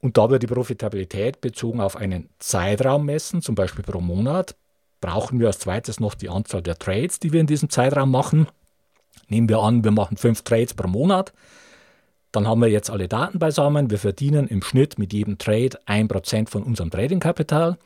Und 0.00 0.16
da 0.16 0.30
wir 0.30 0.38
die 0.38 0.46
Profitabilität 0.46 1.40
bezogen 1.40 1.80
auf 1.80 1.96
einen 1.96 2.28
Zeitraum 2.38 3.04
messen, 3.06 3.42
zum 3.42 3.54
Beispiel 3.54 3.84
pro 3.84 4.00
Monat, 4.00 4.54
brauchen 5.00 5.40
wir 5.40 5.48
als 5.48 5.58
zweites 5.58 6.00
noch 6.00 6.14
die 6.14 6.28
Anzahl 6.28 6.62
der 6.62 6.78
Trades, 6.78 7.18
die 7.18 7.32
wir 7.32 7.40
in 7.40 7.46
diesem 7.46 7.70
Zeitraum 7.70 8.10
machen. 8.10 8.46
Nehmen 9.28 9.48
wir 9.48 9.58
an, 9.58 9.84
wir 9.84 9.90
machen 9.90 10.16
fünf 10.16 10.42
Trades 10.42 10.74
pro 10.74 10.88
Monat. 10.88 11.32
Dann 12.32 12.46
haben 12.46 12.60
wir 12.60 12.68
jetzt 12.68 12.90
alle 12.90 13.08
Daten 13.08 13.38
beisammen. 13.38 13.90
Wir 13.90 13.98
verdienen 13.98 14.48
im 14.48 14.62
Schnitt 14.62 14.98
mit 14.98 15.12
jedem 15.12 15.38
Trade 15.38 15.78
1% 15.86 16.48
von 16.48 16.62
unserem 16.62 16.90
Trading-Kapital. 16.90 17.78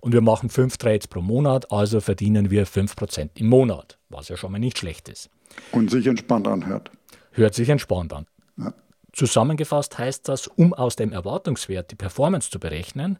Und 0.00 0.12
wir 0.12 0.20
machen 0.20 0.50
fünf 0.50 0.76
Trades 0.76 1.08
pro 1.08 1.20
Monat, 1.20 1.72
also 1.72 2.00
verdienen 2.00 2.50
wir 2.50 2.66
5% 2.66 3.30
im 3.34 3.48
Monat, 3.48 3.98
was 4.08 4.28
ja 4.28 4.36
schon 4.36 4.52
mal 4.52 4.58
nicht 4.58 4.78
schlecht 4.78 5.08
ist. 5.08 5.30
Und 5.72 5.90
sich 5.90 6.06
entspannt 6.06 6.46
anhört. 6.46 6.90
Hört 7.36 7.54
sich 7.54 7.68
entspannt 7.68 8.14
an. 8.14 8.26
Ja. 8.56 8.72
Zusammengefasst 9.12 9.98
heißt 9.98 10.26
das, 10.26 10.46
um 10.46 10.72
aus 10.72 10.96
dem 10.96 11.12
Erwartungswert 11.12 11.90
die 11.90 11.94
Performance 11.94 12.50
zu 12.50 12.58
berechnen, 12.58 13.18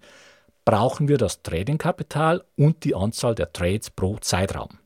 brauchen 0.65 1.07
wir 1.07 1.19
das 1.19 1.43
Trading-Kapital 1.43 2.43
und 2.57 2.85
die 2.85 2.95
Anzahl 2.95 3.35
der 3.35 3.53
Trades 3.53 3.91
pro 3.91 4.17
Zeitraum. 4.17 4.79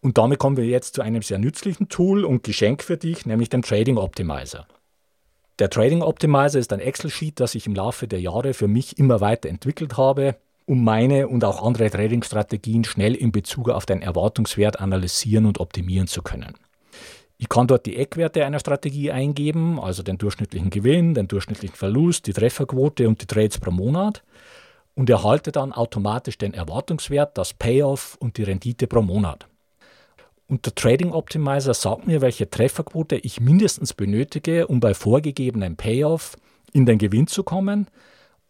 Und 0.00 0.18
damit 0.18 0.40
kommen 0.40 0.56
wir 0.56 0.66
jetzt 0.66 0.96
zu 0.96 1.02
einem 1.02 1.22
sehr 1.22 1.38
nützlichen 1.38 1.88
Tool 1.88 2.24
und 2.24 2.42
Geschenk 2.42 2.82
für 2.82 2.96
dich, 2.96 3.24
nämlich 3.24 3.50
dem 3.50 3.62
Trading 3.62 3.96
Optimizer. 3.96 4.66
Der 5.60 5.70
Trading 5.70 6.02
Optimizer 6.02 6.58
ist 6.58 6.72
ein 6.72 6.80
Excel-Sheet, 6.80 7.38
das 7.38 7.54
ich 7.54 7.68
im 7.68 7.74
Laufe 7.76 8.08
der 8.08 8.20
Jahre 8.20 8.52
für 8.52 8.68
mich 8.68 8.98
immer 8.98 9.20
weiter 9.20 9.48
entwickelt 9.48 9.96
habe, 9.96 10.36
um 10.66 10.82
meine 10.82 11.28
und 11.28 11.44
auch 11.44 11.62
andere 11.64 11.88
Trading-Strategien 11.88 12.82
schnell 12.82 13.14
in 13.14 13.30
Bezug 13.30 13.68
auf 13.68 13.86
den 13.86 14.02
Erwartungswert 14.02 14.80
analysieren 14.80 15.46
und 15.46 15.60
optimieren 15.60 16.08
zu 16.08 16.22
können. 16.22 16.58
Ich 17.36 17.48
kann 17.48 17.66
dort 17.66 17.86
die 17.86 17.96
Eckwerte 17.96 18.44
einer 18.44 18.60
Strategie 18.60 19.10
eingeben, 19.10 19.80
also 19.80 20.02
den 20.02 20.18
durchschnittlichen 20.18 20.70
Gewinn, 20.70 21.14
den 21.14 21.28
durchschnittlichen 21.28 21.76
Verlust, 21.76 22.26
die 22.26 22.32
Trefferquote 22.32 23.08
und 23.08 23.20
die 23.20 23.26
Trades 23.26 23.58
pro 23.58 23.70
Monat 23.70 24.22
und 24.94 25.10
erhalte 25.10 25.50
dann 25.50 25.72
automatisch 25.72 26.38
den 26.38 26.54
Erwartungswert, 26.54 27.36
das 27.36 27.52
Payoff 27.52 28.16
und 28.20 28.38
die 28.38 28.44
Rendite 28.44 28.86
pro 28.86 29.02
Monat. 29.02 29.48
Und 30.46 30.66
der 30.66 30.74
Trading 30.74 31.12
Optimizer 31.12 31.74
sagt 31.74 32.06
mir, 32.06 32.20
welche 32.20 32.48
Trefferquote 32.48 33.16
ich 33.16 33.40
mindestens 33.40 33.94
benötige, 33.94 34.66
um 34.66 34.78
bei 34.78 34.94
vorgegebenem 34.94 35.76
Payoff 35.76 36.36
in 36.72 36.86
den 36.86 36.98
Gewinn 36.98 37.26
zu 37.26 37.42
kommen 37.42 37.88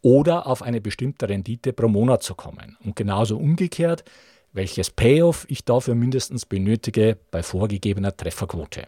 oder 0.02 0.46
auf 0.46 0.60
eine 0.60 0.80
bestimmte 0.80 1.28
Rendite 1.28 1.72
pro 1.72 1.88
Monat 1.88 2.22
zu 2.22 2.34
kommen. 2.34 2.76
Und 2.84 2.96
genauso 2.96 3.38
umgekehrt, 3.38 4.04
welches 4.54 4.90
Payoff 4.90 5.44
ich 5.50 5.64
dafür 5.64 5.94
mindestens 5.94 6.46
benötige 6.46 7.18
bei 7.30 7.42
vorgegebener 7.42 8.16
Trefferquote. 8.16 8.86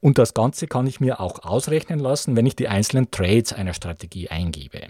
Und 0.00 0.18
das 0.18 0.34
Ganze 0.34 0.66
kann 0.66 0.86
ich 0.86 1.00
mir 1.00 1.20
auch 1.20 1.42
ausrechnen 1.42 1.98
lassen, 1.98 2.36
wenn 2.36 2.46
ich 2.46 2.54
die 2.54 2.68
einzelnen 2.68 3.10
Trades 3.10 3.52
einer 3.52 3.74
Strategie 3.74 4.28
eingebe. 4.28 4.88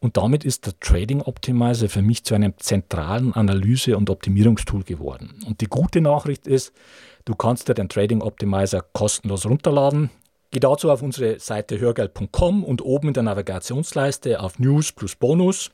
Und 0.00 0.16
damit 0.16 0.44
ist 0.44 0.66
der 0.66 0.78
Trading 0.80 1.20
Optimizer 1.20 1.90
für 1.90 2.00
mich 2.00 2.24
zu 2.24 2.34
einem 2.34 2.54
zentralen 2.56 3.34
Analyse- 3.34 3.98
und 3.98 4.08
Optimierungstool 4.08 4.82
geworden. 4.82 5.42
Und 5.46 5.60
die 5.60 5.66
gute 5.66 6.00
Nachricht 6.00 6.46
ist, 6.46 6.72
du 7.26 7.34
kannst 7.34 7.68
dir 7.68 7.74
den 7.74 7.90
Trading 7.90 8.22
Optimizer 8.22 8.82
kostenlos 8.94 9.44
runterladen. 9.44 10.10
Geh 10.50 10.58
dazu 10.58 10.90
auf 10.90 11.02
unsere 11.02 11.38
Seite 11.38 11.78
hörgeld.com 11.78 12.64
und 12.64 12.82
oben 12.82 13.08
in 13.08 13.14
der 13.14 13.22
Navigationsleiste 13.22 14.40
auf 14.40 14.58
News 14.58 14.90
plus 14.92 15.14
Bonus 15.16 15.70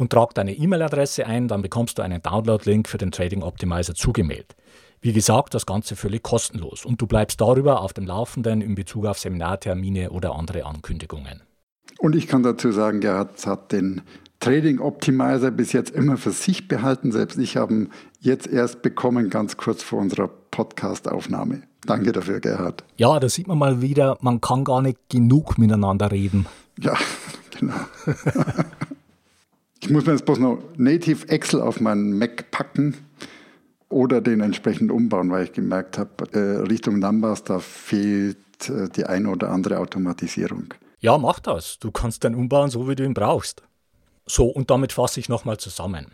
und 0.00 0.10
trag 0.10 0.32
deine 0.32 0.54
E-Mail-Adresse 0.54 1.26
ein, 1.26 1.46
dann 1.46 1.60
bekommst 1.60 1.98
du 1.98 2.02
einen 2.02 2.22
Download-Link 2.22 2.88
für 2.88 2.96
den 2.96 3.12
Trading 3.12 3.42
Optimizer 3.42 3.94
zugemeldet. 3.94 4.56
Wie 5.02 5.12
gesagt, 5.12 5.52
das 5.52 5.66
Ganze 5.66 5.94
völlig 5.94 6.22
kostenlos 6.22 6.86
und 6.86 7.02
du 7.02 7.06
bleibst 7.06 7.38
darüber 7.38 7.82
auf 7.82 7.92
dem 7.92 8.06
Laufenden 8.06 8.62
in 8.62 8.74
Bezug 8.74 9.04
auf 9.04 9.18
Seminartermine 9.18 10.10
oder 10.10 10.34
andere 10.34 10.64
Ankündigungen. 10.64 11.42
Und 11.98 12.16
ich 12.16 12.28
kann 12.28 12.42
dazu 12.42 12.72
sagen, 12.72 13.00
Gerhard 13.00 13.46
hat 13.46 13.72
den 13.72 14.00
Trading 14.40 14.78
Optimizer 14.78 15.50
bis 15.50 15.72
jetzt 15.74 15.90
immer 15.90 16.16
für 16.16 16.30
sich 16.30 16.66
behalten. 16.66 17.12
Selbst 17.12 17.38
ich 17.38 17.58
habe 17.58 17.74
ihn 17.74 17.88
jetzt 18.20 18.46
erst 18.46 18.80
bekommen, 18.80 19.28
ganz 19.28 19.58
kurz 19.58 19.82
vor 19.82 19.98
unserer 19.98 20.28
Podcast-Aufnahme. 20.28 21.62
Danke 21.84 22.12
dafür, 22.12 22.40
Gerhard. 22.40 22.84
Ja, 22.96 23.20
da 23.20 23.28
sieht 23.28 23.48
man 23.48 23.58
mal 23.58 23.82
wieder, 23.82 24.16
man 24.22 24.40
kann 24.40 24.64
gar 24.64 24.80
nicht 24.80 24.96
genug 25.10 25.58
miteinander 25.58 26.10
reden. 26.10 26.46
Ja, 26.78 26.94
genau. 27.58 27.74
ich 29.82 29.90
muss 29.90 30.06
mir 30.06 30.12
jetzt 30.12 30.26
bloß 30.26 30.38
noch 30.38 30.62
Native 30.76 31.28
Excel 31.28 31.60
auf 31.60 31.80
meinen 31.80 32.18
Mac 32.18 32.50
packen 32.50 32.96
oder 33.88 34.20
den 34.20 34.40
entsprechend 34.40 34.90
umbauen, 34.90 35.30
weil 35.30 35.44
ich 35.44 35.52
gemerkt 35.52 35.98
habe, 35.98 36.32
äh, 36.32 36.68
Richtung 36.68 36.98
Numbers, 36.98 37.44
da 37.44 37.58
fehlt 37.58 38.38
äh, 38.68 38.88
die 38.88 39.04
eine 39.04 39.30
oder 39.30 39.50
andere 39.50 39.78
Automatisierung. 39.78 40.74
Ja, 41.00 41.16
mach 41.16 41.40
das. 41.40 41.78
Du 41.78 41.90
kannst 41.90 42.24
den 42.24 42.34
umbauen, 42.34 42.70
so 42.70 42.88
wie 42.88 42.94
du 42.94 43.04
ihn 43.04 43.14
brauchst. 43.14 43.62
So, 44.26 44.46
und 44.46 44.70
damit 44.70 44.92
fasse 44.92 45.18
ich 45.18 45.28
nochmal 45.28 45.56
zusammen. 45.56 46.12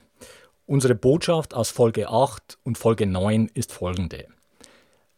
Unsere 0.64 0.94
Botschaft 0.94 1.55
aus 1.55 1.70
Folge 1.70 2.09
8 2.09 2.59
und 2.62 2.79
Folge 2.79 3.07
9 3.07 3.50
ist 3.52 3.72
folgende. 3.72 4.26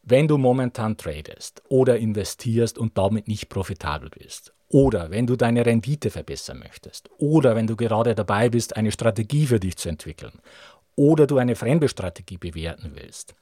Wenn 0.02 0.26
du 0.26 0.38
momentan 0.38 0.96
tradest 0.96 1.62
oder 1.68 1.98
investierst 1.98 2.78
und 2.78 2.96
damit 2.96 3.28
nicht 3.28 3.50
profitabel 3.50 4.08
bist, 4.11 4.54
oder 4.68 5.11
wenn 5.11 5.26
du 5.26 5.37
deine 5.37 5.64
Rendite 5.64 6.11
verbessern 6.11 6.59
möchtest, 6.59 7.11
oder 7.18 7.57
wenn 7.57 7.66
du 7.66 7.76
gerade 7.76 8.14
dabei 8.14 8.48
bist, 8.50 8.76
eine 8.76 8.92
Strategie 8.92 9.46
für 9.46 9.61
dich 9.61 9.76
zu 9.76 9.88
entwickeln, 9.88 10.33
oder 10.96 11.26
du 11.26 11.38
eine 11.38 11.57
fremde 11.57 11.88
Strategie 11.88 12.38
bewerten 12.38 12.92
willst, 12.94 13.35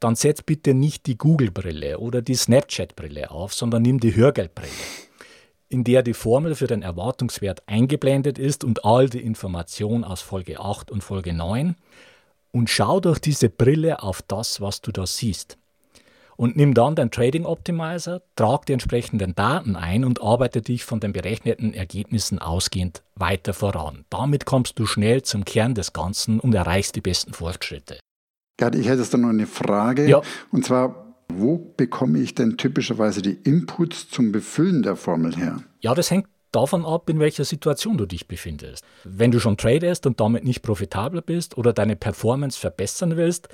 dann 0.00 0.14
setz 0.14 0.42
bitte 0.42 0.74
nicht 0.74 1.06
die 1.06 1.18
Google-Brille 1.18 1.98
oder 1.98 2.22
die 2.22 2.36
Snapchat-Brille 2.36 3.30
auf, 3.30 3.52
sondern 3.52 3.82
nimm 3.82 3.98
die 3.98 4.14
Hörgeldbrille 4.14 4.70
in 5.68 5.84
der 5.84 6.02
die 6.02 6.14
Formel 6.14 6.54
für 6.54 6.66
den 6.66 6.82
Erwartungswert 6.82 7.62
eingeblendet 7.66 8.38
ist 8.38 8.64
und 8.64 8.84
all 8.84 9.08
die 9.08 9.20
Informationen 9.20 10.04
aus 10.04 10.22
Folge 10.22 10.60
8 10.60 10.90
und 10.90 11.02
Folge 11.02 11.32
9 11.32 11.76
und 12.52 12.70
schau 12.70 13.00
durch 13.00 13.18
diese 13.18 13.50
Brille 13.50 14.02
auf 14.02 14.22
das, 14.22 14.60
was 14.60 14.80
du 14.80 14.92
da 14.92 15.06
siehst. 15.06 15.58
Und 16.40 16.56
nimm 16.56 16.72
dann 16.72 16.94
den 16.94 17.10
Trading 17.10 17.44
Optimizer, 17.44 18.22
trag 18.36 18.64
die 18.66 18.72
entsprechenden 18.72 19.34
Daten 19.34 19.74
ein 19.74 20.04
und 20.04 20.22
arbeite 20.22 20.62
dich 20.62 20.84
von 20.84 21.00
den 21.00 21.12
berechneten 21.12 21.74
Ergebnissen 21.74 22.38
ausgehend 22.38 23.02
weiter 23.16 23.52
voran. 23.52 24.04
Damit 24.08 24.46
kommst 24.46 24.78
du 24.78 24.86
schnell 24.86 25.22
zum 25.22 25.44
Kern 25.44 25.74
des 25.74 25.92
Ganzen 25.92 26.38
und 26.38 26.54
erreichst 26.54 26.94
die 26.94 27.00
besten 27.00 27.32
Fortschritte. 27.32 27.98
Gerd, 28.56 28.76
ich 28.76 28.86
hätte 28.86 29.00
jetzt 29.00 29.12
da 29.12 29.18
noch 29.18 29.30
eine 29.30 29.48
Frage. 29.48 30.08
Ja. 30.08 30.22
Und 30.52 30.64
zwar, 30.64 31.16
wo 31.28 31.74
bekomme 31.76 32.20
ich 32.20 32.36
denn 32.36 32.56
typischerweise 32.56 33.20
die 33.20 33.36
Inputs 33.42 34.08
zum 34.08 34.30
Befüllen 34.30 34.84
der 34.84 34.94
Formel 34.94 35.34
her? 35.34 35.64
Ja, 35.80 35.92
das 35.96 36.12
hängt 36.12 36.28
davon 36.52 36.86
ab, 36.86 37.10
in 37.10 37.18
welcher 37.18 37.44
Situation 37.44 37.98
du 37.98 38.06
dich 38.06 38.28
befindest. 38.28 38.84
Wenn 39.02 39.32
du 39.32 39.40
schon 39.40 39.56
tradest 39.56 40.06
und 40.06 40.20
damit 40.20 40.44
nicht 40.44 40.62
profitabel 40.62 41.20
bist 41.20 41.58
oder 41.58 41.72
deine 41.72 41.96
Performance 41.96 42.60
verbessern 42.60 43.16
willst, 43.16 43.48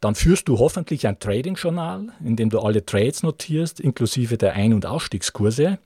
dann 0.00 0.14
führst 0.14 0.48
du 0.48 0.58
hoffentlich 0.58 1.06
ein 1.06 1.18
Trading-Journal, 1.18 2.08
in 2.24 2.36
dem 2.36 2.50
du 2.50 2.60
alle 2.60 2.84
Trades 2.84 3.22
notierst, 3.22 3.80
inklusive 3.80 4.36
der 4.36 4.54
Ein- 4.54 4.74
und 4.74 4.86
Ausstiegskurse. 4.86 5.78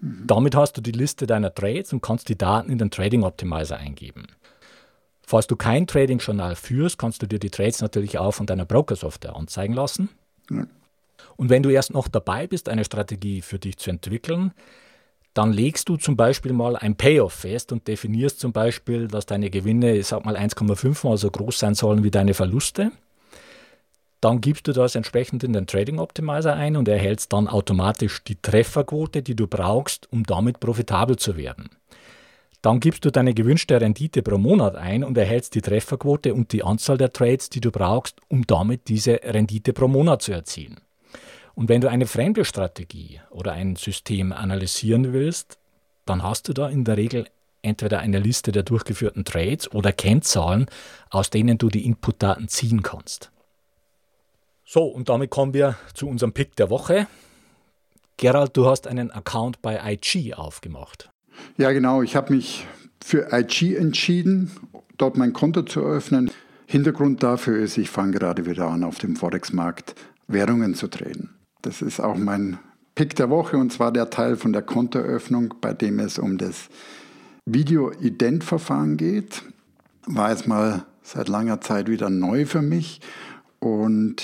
Mhm. 0.00 0.24
Damit 0.26 0.54
hast 0.54 0.76
du 0.76 0.80
die 0.80 0.92
Liste 0.92 1.26
deiner 1.26 1.54
Trades 1.54 1.92
und 1.92 2.02
kannst 2.02 2.28
die 2.28 2.36
Daten 2.36 2.70
in 2.70 2.78
den 2.78 2.90
Trading 2.90 3.24
Optimizer 3.24 3.78
eingeben. 3.78 4.26
Falls 5.22 5.46
du 5.46 5.56
kein 5.56 5.86
Trading-Journal 5.86 6.56
führst, 6.56 6.98
kannst 6.98 7.22
du 7.22 7.26
dir 7.26 7.38
die 7.38 7.50
Trades 7.50 7.82
natürlich 7.82 8.18
auch 8.18 8.32
von 8.32 8.46
deiner 8.46 8.64
Broker-Software 8.64 9.36
anzeigen 9.36 9.74
lassen. 9.74 10.08
Und 11.36 11.50
wenn 11.50 11.62
du 11.62 11.70
erst 11.70 11.92
noch 11.92 12.08
dabei 12.08 12.46
bist, 12.46 12.68
eine 12.68 12.84
Strategie 12.84 13.42
für 13.42 13.58
dich 13.58 13.76
zu 13.76 13.90
entwickeln, 13.90 14.52
dann 15.34 15.52
legst 15.52 15.88
du 15.88 15.96
zum 15.96 16.16
Beispiel 16.16 16.52
mal 16.52 16.76
ein 16.76 16.96
Payoff 16.96 17.32
fest 17.32 17.70
und 17.72 17.86
definierst 17.86 18.40
zum 18.40 18.52
Beispiel, 18.52 19.06
dass 19.06 19.26
deine 19.26 19.50
Gewinne, 19.50 19.96
ich 19.96 20.06
sag 20.06 20.24
mal 20.24 20.36
1,5 20.36 21.06
mal 21.06 21.16
so 21.16 21.30
groß 21.30 21.58
sein 21.58 21.74
sollen 21.74 22.02
wie 22.02 22.10
deine 22.10 22.34
Verluste. 22.34 22.90
Dann 24.20 24.40
gibst 24.40 24.66
du 24.66 24.72
das 24.72 24.94
entsprechend 24.94 25.44
in 25.44 25.52
den 25.52 25.66
Trading 25.66 25.98
Optimizer 25.98 26.54
ein 26.54 26.76
und 26.76 26.88
erhältst 26.88 27.32
dann 27.32 27.46
automatisch 27.46 28.24
die 28.24 28.36
Trefferquote, 28.36 29.22
die 29.22 29.36
du 29.36 29.46
brauchst, 29.46 30.10
um 30.12 30.24
damit 30.24 30.58
profitabel 30.58 31.16
zu 31.16 31.36
werden. 31.36 31.70
Dann 32.60 32.80
gibst 32.80 33.04
du 33.04 33.12
deine 33.12 33.34
gewünschte 33.34 33.80
Rendite 33.80 34.22
pro 34.22 34.36
Monat 34.36 34.74
ein 34.74 35.04
und 35.04 35.16
erhältst 35.16 35.54
die 35.54 35.60
Trefferquote 35.60 36.34
und 36.34 36.52
die 36.52 36.64
Anzahl 36.64 36.98
der 36.98 37.12
Trades, 37.12 37.50
die 37.50 37.60
du 37.60 37.70
brauchst, 37.70 38.20
um 38.28 38.44
damit 38.46 38.88
diese 38.88 39.20
Rendite 39.22 39.72
pro 39.72 39.86
Monat 39.86 40.22
zu 40.22 40.32
erzielen. 40.32 40.80
Und 41.54 41.68
wenn 41.68 41.80
du 41.80 41.88
eine 41.88 42.06
fremde 42.06 42.44
Strategie 42.44 43.20
oder 43.30 43.52
ein 43.52 43.76
System 43.76 44.32
analysieren 44.32 45.12
willst, 45.12 45.58
dann 46.04 46.24
hast 46.24 46.48
du 46.48 46.52
da 46.52 46.68
in 46.68 46.84
der 46.84 46.96
Regel 46.96 47.26
entweder 47.62 48.00
eine 48.00 48.18
Liste 48.18 48.50
der 48.50 48.64
durchgeführten 48.64 49.24
Trades 49.24 49.70
oder 49.72 49.92
Kennzahlen, 49.92 50.66
aus 51.10 51.30
denen 51.30 51.58
du 51.58 51.68
die 51.68 51.84
Inputdaten 51.84 52.48
ziehen 52.48 52.82
kannst. 52.82 53.30
So, 54.70 54.82
und 54.82 55.08
damit 55.08 55.30
kommen 55.30 55.54
wir 55.54 55.76
zu 55.94 56.06
unserem 56.06 56.34
Pick 56.34 56.54
der 56.56 56.68
Woche. 56.68 57.06
Gerald, 58.18 58.54
du 58.54 58.66
hast 58.66 58.86
einen 58.86 59.10
Account 59.10 59.62
bei 59.62 59.80
IG 59.82 60.34
aufgemacht. 60.34 61.08
Ja, 61.56 61.72
genau. 61.72 62.02
Ich 62.02 62.14
habe 62.14 62.34
mich 62.34 62.66
für 63.02 63.32
IG 63.32 63.76
entschieden, 63.76 64.50
dort 64.98 65.16
mein 65.16 65.32
Konto 65.32 65.62
zu 65.62 65.80
eröffnen. 65.80 66.30
Hintergrund 66.66 67.22
dafür 67.22 67.58
ist, 67.58 67.78
ich 67.78 67.88
fange 67.88 68.18
gerade 68.18 68.44
wieder 68.44 68.68
an, 68.68 68.84
auf 68.84 68.98
dem 68.98 69.16
Forex-Markt 69.16 69.94
Währungen 70.26 70.74
zu 70.74 70.88
traden. 70.88 71.30
Das 71.62 71.80
ist 71.80 71.98
auch 71.98 72.18
mein 72.18 72.58
Pick 72.94 73.16
der 73.16 73.30
Woche 73.30 73.56
und 73.56 73.72
zwar 73.72 73.90
der 73.90 74.10
Teil 74.10 74.36
von 74.36 74.52
der 74.52 74.60
Kontoeröffnung, 74.60 75.54
bei 75.62 75.72
dem 75.72 75.98
es 75.98 76.18
um 76.18 76.36
das 76.36 76.68
Video-Ident-Verfahren 77.46 78.98
geht. 78.98 79.44
War 80.04 80.28
jetzt 80.28 80.46
mal 80.46 80.84
seit 81.02 81.30
langer 81.30 81.62
Zeit 81.62 81.88
wieder 81.88 82.10
neu 82.10 82.44
für 82.44 82.60
mich 82.60 83.00
und 83.60 84.22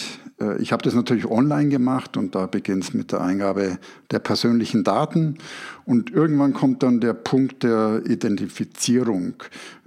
ich 0.58 0.72
habe 0.72 0.82
das 0.82 0.94
natürlich 0.94 1.26
online 1.26 1.68
gemacht 1.68 2.16
und 2.16 2.34
da 2.34 2.46
beginnt 2.46 2.84
es 2.84 2.94
mit 2.94 3.12
der 3.12 3.20
Eingabe 3.20 3.78
der 4.10 4.18
persönlichen 4.18 4.84
Daten 4.84 5.38
und 5.86 6.10
irgendwann 6.10 6.54
kommt 6.54 6.82
dann 6.82 7.00
der 7.00 7.14
Punkt 7.14 7.62
der 7.62 8.02
Identifizierung. 8.06 9.34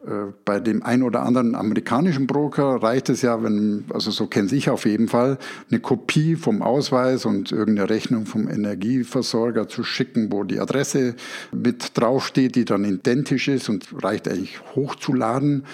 Äh, 0.08 0.32
bei 0.46 0.60
dem 0.60 0.84
ein 0.84 1.04
oder 1.04 1.24
anderen 1.24 1.56
amerikanischen 1.56 2.28
Broker 2.28 2.82
reicht 2.82 3.10
es 3.10 3.24
ja, 3.24 3.44
wenn, 3.44 3.84
also 3.90 4.12
so 4.12 4.28
kenne 4.28 4.54
ich 4.54 4.70
auf 4.70 4.86
jeden 4.86 5.08
Fall, 5.08 5.38
eine 5.70 5.80
Kopie 5.80 6.36
vom 6.36 6.62
Ausweis 6.62 7.26
und 7.26 7.52
irgendeine 7.52 7.90
Rechnung 7.90 8.26
vom 8.26 8.48
Energieversorger 8.48 9.68
zu 9.68 9.84
schicken, 9.84 10.32
wo 10.32 10.44
die 10.44 10.60
Adresse 10.60 11.16
mit 11.52 11.98
draufsteht, 11.98 12.56
die 12.56 12.64
dann 12.64 12.86
identisch 12.86 13.48
ist 13.48 13.70
und 13.70 13.88
reicht 14.02 14.28
eigentlich 14.28 14.60
hochzuladen. 14.76 15.66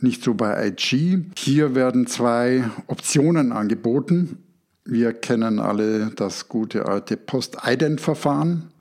Nicht 0.00 0.24
so 0.24 0.34
bei 0.34 0.68
IG. 0.68 1.20
Hier 1.36 1.74
werden 1.74 2.06
zwei 2.06 2.64
Optionen 2.86 3.52
angeboten. 3.52 4.31
Wir 4.84 5.12
kennen 5.12 5.60
alle 5.60 6.10
das 6.16 6.48
gute 6.48 6.86
alte 6.86 7.16
Post-Ident-Verfahren. 7.16 8.72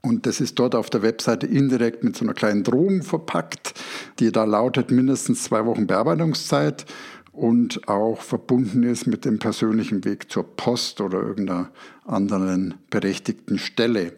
Und 0.00 0.26
das 0.26 0.40
ist 0.40 0.58
dort 0.58 0.74
auf 0.74 0.90
der 0.90 1.02
Webseite 1.02 1.46
indirekt 1.46 2.04
mit 2.04 2.14
so 2.14 2.24
einer 2.24 2.34
kleinen 2.34 2.62
Drohung 2.62 3.02
verpackt, 3.02 3.74
die 4.18 4.30
da 4.30 4.44
lautet 4.44 4.90
mindestens 4.90 5.44
zwei 5.44 5.64
Wochen 5.64 5.86
Bearbeitungszeit 5.86 6.84
und 7.32 7.88
auch 7.88 8.20
verbunden 8.20 8.84
ist 8.84 9.06
mit 9.06 9.24
dem 9.24 9.38
persönlichen 9.38 10.04
Weg 10.04 10.30
zur 10.30 10.44
Post 10.56 11.00
oder 11.00 11.20
irgendeiner 11.20 11.70
anderen 12.04 12.74
berechtigten 12.90 13.58
Stelle. 13.58 14.12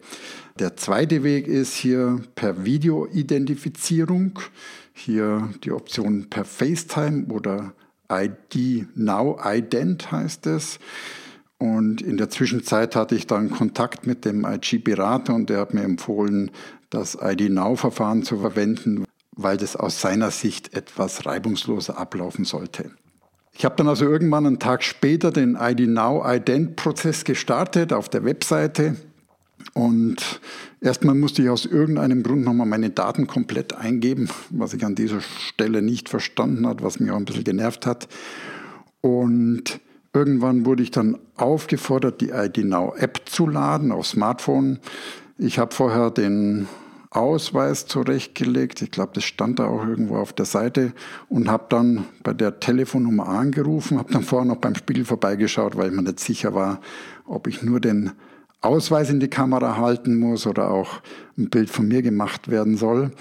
Der 0.59 0.75
zweite 0.75 1.23
Weg 1.23 1.47
ist 1.47 1.73
hier 1.73 2.21
per 2.35 2.63
Videoidentifizierung, 2.63 4.39
hier 4.93 5.49
die 5.63 5.71
Option 5.71 6.29
per 6.29 6.45
FaceTime 6.45 7.27
oder 7.29 7.73
ID 8.11 8.87
Now 8.95 9.39
Ident 9.43 10.11
heißt 10.11 10.47
es. 10.47 10.79
Und 11.59 12.01
in 12.01 12.17
der 12.17 12.29
Zwischenzeit 12.29 12.95
hatte 12.95 13.15
ich 13.15 13.25
dann 13.25 13.49
Kontakt 13.49 14.05
mit 14.05 14.25
dem 14.25 14.45
IG-Berater 14.45 15.33
und 15.33 15.49
der 15.49 15.59
hat 15.59 15.73
mir 15.73 15.83
empfohlen, 15.83 16.51
das 16.89 17.17
ID-Now-Verfahren 17.19 18.23
zu 18.23 18.39
verwenden, 18.39 19.05
weil 19.35 19.57
das 19.57 19.75
aus 19.75 19.99
seiner 19.99 20.31
Sicht 20.31 20.75
etwas 20.75 21.25
reibungsloser 21.25 21.97
ablaufen 21.97 22.45
sollte. 22.45 22.91
Ich 23.53 23.65
habe 23.65 23.75
dann 23.75 23.87
also 23.87 24.05
irgendwann 24.05 24.45
einen 24.45 24.59
Tag 24.59 24.83
später 24.83 25.31
den 25.31 25.57
ID 25.59 25.89
Now 25.89 26.23
Ident 26.25 26.75
Prozess 26.75 27.23
gestartet 27.23 27.91
auf 27.91 28.07
der 28.07 28.23
Webseite 28.23 28.95
und 29.73 30.39
erstmal 30.81 31.15
musste 31.15 31.41
ich 31.41 31.49
aus 31.49 31.65
irgendeinem 31.65 32.23
Grund 32.23 32.43
nochmal 32.43 32.67
meine 32.67 32.89
Daten 32.89 33.27
komplett 33.27 33.73
eingeben, 33.73 34.29
was 34.49 34.73
ich 34.73 34.85
an 34.85 34.95
dieser 34.95 35.21
Stelle 35.21 35.81
nicht 35.81 36.09
verstanden 36.09 36.67
hat, 36.67 36.83
was 36.83 36.99
mich 36.99 37.11
auch 37.11 37.17
ein 37.17 37.25
bisschen 37.25 37.43
genervt 37.43 37.85
hat. 37.85 38.07
Und 39.01 39.79
Irgendwann 40.17 40.65
wurde 40.65 40.81
ich 40.81 40.89
dann 40.89 41.19
aufgefordert, 41.35 42.21
die 42.21 42.29
ID 42.29 42.65
Now 42.65 42.95
App 42.97 43.21
zu 43.25 43.45
laden 43.45 43.91
auf 43.91 44.07
Smartphone. 44.07 44.79
Ich 45.37 45.59
habe 45.59 45.75
vorher 45.75 46.09
den 46.09 46.67
Ausweis 47.11 47.85
zurechtgelegt. 47.85 48.81
Ich 48.81 48.89
glaube, 48.89 49.11
das 49.13 49.25
stand 49.25 49.59
da 49.59 49.67
auch 49.67 49.85
irgendwo 49.85 50.17
auf 50.17 50.33
der 50.33 50.45
Seite 50.45 50.93
und 51.29 51.51
habe 51.51 51.65
dann 51.69 52.05
bei 52.23 52.33
der 52.33 52.59
Telefonnummer 52.59 53.29
angerufen, 53.29 53.99
habe 53.99 54.11
dann 54.11 54.23
vorher 54.23 54.47
noch 54.47 54.57
beim 54.57 54.73
Spiegel 54.73 55.05
vorbeigeschaut, 55.05 55.77
weil 55.77 55.89
ich 55.89 55.95
mir 55.95 56.01
nicht 56.01 56.19
sicher 56.19 56.55
war, 56.55 56.81
ob 57.25 57.45
ich 57.45 57.61
nur 57.61 57.79
den 57.79 58.13
Ausweis 58.67 59.09
in 59.09 59.19
die 59.19 59.29
Kamera 59.29 59.77
halten 59.77 60.19
muss 60.19 60.45
oder 60.45 60.69
auch 60.69 61.01
ein 61.37 61.49
Bild 61.49 61.69
von 61.69 61.87
mir 61.87 62.01
gemacht 62.01 62.49
werden 62.49 62.77
soll. 62.77 63.11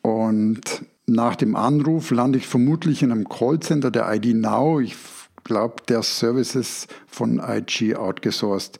Und 0.00 0.84
nach 1.06 1.36
dem 1.36 1.54
Anruf 1.56 2.10
lande 2.10 2.38
ich 2.38 2.48
vermutlich 2.48 3.02
in 3.02 3.12
einem 3.12 3.28
Callcenter 3.28 3.90
der 3.90 4.12
ID 4.12 4.34
Now. 4.34 4.80
Ich 4.80 4.96
glaube, 5.44 5.76
der 5.88 6.02
Service 6.02 6.54
ist 6.54 6.88
von 7.06 7.40
IG 7.40 7.94
outgesourced. 7.96 8.78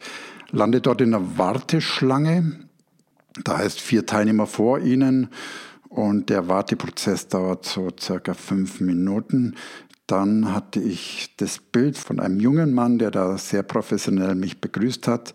Lande 0.50 0.80
dort 0.80 1.00
in 1.00 1.14
einer 1.14 1.38
Warteschlange. 1.38 2.68
Da 3.44 3.58
heißt 3.58 3.80
vier 3.80 4.06
Teilnehmer 4.06 4.46
vor 4.46 4.80
Ihnen 4.80 5.28
und 5.88 6.30
der 6.30 6.48
Warteprozess 6.48 7.28
dauert 7.28 7.66
so 7.66 7.88
circa 7.98 8.34
fünf 8.34 8.80
Minuten. 8.80 9.56
Dann 10.06 10.52
hatte 10.52 10.80
ich 10.80 11.34
das 11.36 11.58
Bild 11.58 11.96
von 11.96 12.20
einem 12.20 12.40
jungen 12.40 12.74
Mann, 12.74 12.98
der 12.98 13.10
da 13.10 13.38
sehr 13.38 13.62
professionell 13.62 14.34
mich 14.34 14.60
begrüßt 14.60 15.06
hat. 15.06 15.32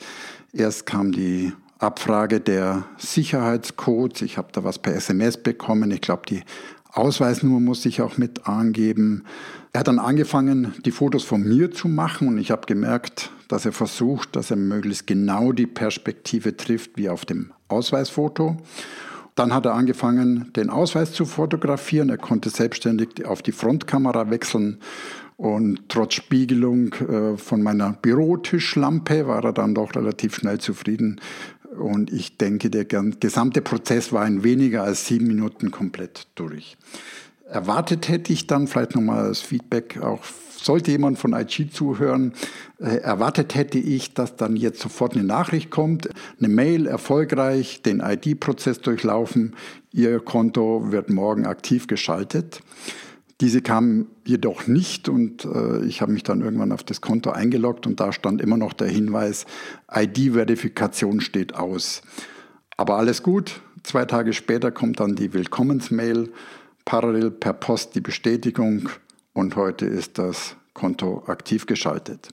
Erst 0.53 0.85
kam 0.85 1.11
die 1.11 1.51
Abfrage 1.79 2.39
der 2.39 2.85
Sicherheitscodes. 2.97 4.21
Ich 4.21 4.37
habe 4.37 4.49
da 4.51 4.63
was 4.63 4.79
per 4.79 4.95
SMS 4.95 5.37
bekommen. 5.37 5.91
Ich 5.91 6.01
glaube, 6.01 6.23
die 6.27 6.41
Ausweisnummer 6.91 7.59
musste 7.59 7.89
ich 7.89 8.01
auch 8.01 8.17
mit 8.17 8.47
angeben. 8.47 9.23
Er 9.73 9.81
hat 9.81 9.87
dann 9.87 9.99
angefangen, 9.99 10.73
die 10.85 10.91
Fotos 10.91 11.23
von 11.23 11.43
mir 11.43 11.71
zu 11.71 11.87
machen 11.87 12.27
und 12.27 12.37
ich 12.39 12.49
habe 12.49 12.65
gemerkt, 12.65 13.29
dass 13.47 13.65
er 13.65 13.73
versucht, 13.73 14.35
dass 14.35 14.49
er 14.49 14.57
möglichst 14.57 15.05
genau 15.05 15.51
die 15.51 15.67
Perspektive 15.67 16.57
trifft 16.57 16.91
wie 16.95 17.09
auf 17.09 17.25
dem 17.25 17.51
Ausweisfoto. 17.67 18.57
Dann 19.35 19.53
hat 19.53 19.67
er 19.67 19.75
angefangen, 19.75 20.51
den 20.55 20.71
Ausweis 20.71 21.13
zu 21.13 21.25
fotografieren. 21.25 22.09
Er 22.09 22.17
konnte 22.17 22.49
selbstständig 22.49 23.25
auf 23.25 23.43
die 23.43 23.51
Frontkamera 23.51 24.31
wechseln 24.31 24.79
und 25.37 25.87
trotz 25.87 26.15
Spiegelung 26.15 26.93
äh, 26.93 27.37
von 27.37 27.61
meiner 27.61 27.93
Bürotischlampe 27.93 29.27
war 29.27 29.43
er 29.43 29.53
dann 29.53 29.75
doch 29.75 29.95
relativ 29.95 30.35
schnell 30.35 30.59
zufrieden. 30.59 31.21
Und 31.77 32.11
ich 32.11 32.37
denke, 32.37 32.71
der 32.71 32.85
gesamte 32.85 33.61
Prozess 33.61 34.11
war 34.11 34.25
in 34.25 34.43
weniger 34.43 34.83
als 34.83 35.05
sieben 35.05 35.27
Minuten 35.27 35.69
komplett 35.69 36.27
durch. 36.33 36.75
Erwartet 37.47 38.09
hätte 38.09 38.33
ich 38.33 38.47
dann 38.47 38.67
vielleicht 38.67 38.95
nochmal 38.95 39.25
als 39.25 39.41
Feedback 39.41 40.01
auch 40.01 40.23
sollte 40.59 40.91
jemand 40.91 41.19
von 41.19 41.33
IG 41.33 41.69
zuhören, 41.69 42.33
äh, 42.79 42.97
erwartet 42.97 43.55
hätte 43.55 43.77
ich, 43.77 44.13
dass 44.13 44.35
dann 44.35 44.55
jetzt 44.55 44.79
sofort 44.79 45.13
eine 45.13 45.23
Nachricht 45.23 45.69
kommt, 45.69 46.09
eine 46.39 46.49
Mail 46.49 46.87
erfolgreich, 46.87 47.81
den 47.83 47.99
ID-Prozess 47.99 48.81
durchlaufen, 48.81 49.55
Ihr 49.93 50.19
Konto 50.19 50.91
wird 50.91 51.09
morgen 51.09 51.45
aktiv 51.45 51.87
geschaltet. 51.87 52.61
Diese 53.39 53.61
kam 53.61 54.07
jedoch 54.25 54.65
nicht 54.65 55.09
und 55.09 55.45
äh, 55.45 55.85
ich 55.85 56.01
habe 56.01 56.11
mich 56.11 56.23
dann 56.23 56.41
irgendwann 56.41 56.71
auf 56.71 56.83
das 56.83 57.01
Konto 57.01 57.29
eingeloggt 57.29 57.85
und 57.85 57.99
da 57.99 58.11
stand 58.11 58.41
immer 58.41 58.57
noch 58.57 58.73
der 58.73 58.87
Hinweis, 58.87 59.45
ID-Verifikation 59.93 61.21
steht 61.21 61.53
aus. 61.53 62.01
Aber 62.77 62.97
alles 62.97 63.21
gut. 63.21 63.61
Zwei 63.83 64.05
Tage 64.05 64.33
später 64.33 64.71
kommt 64.71 64.99
dann 64.99 65.15
die 65.15 65.33
Willkommensmail, 65.33 66.29
parallel 66.83 67.31
per 67.31 67.53
Post 67.53 67.93
die 67.95 68.01
Bestätigung 68.01 68.89
und 69.33 69.55
heute 69.55 69.85
ist 69.85 70.17
das 70.17 70.55
Konto 70.73 71.23
aktiv 71.27 71.67
geschaltet. 71.67 72.29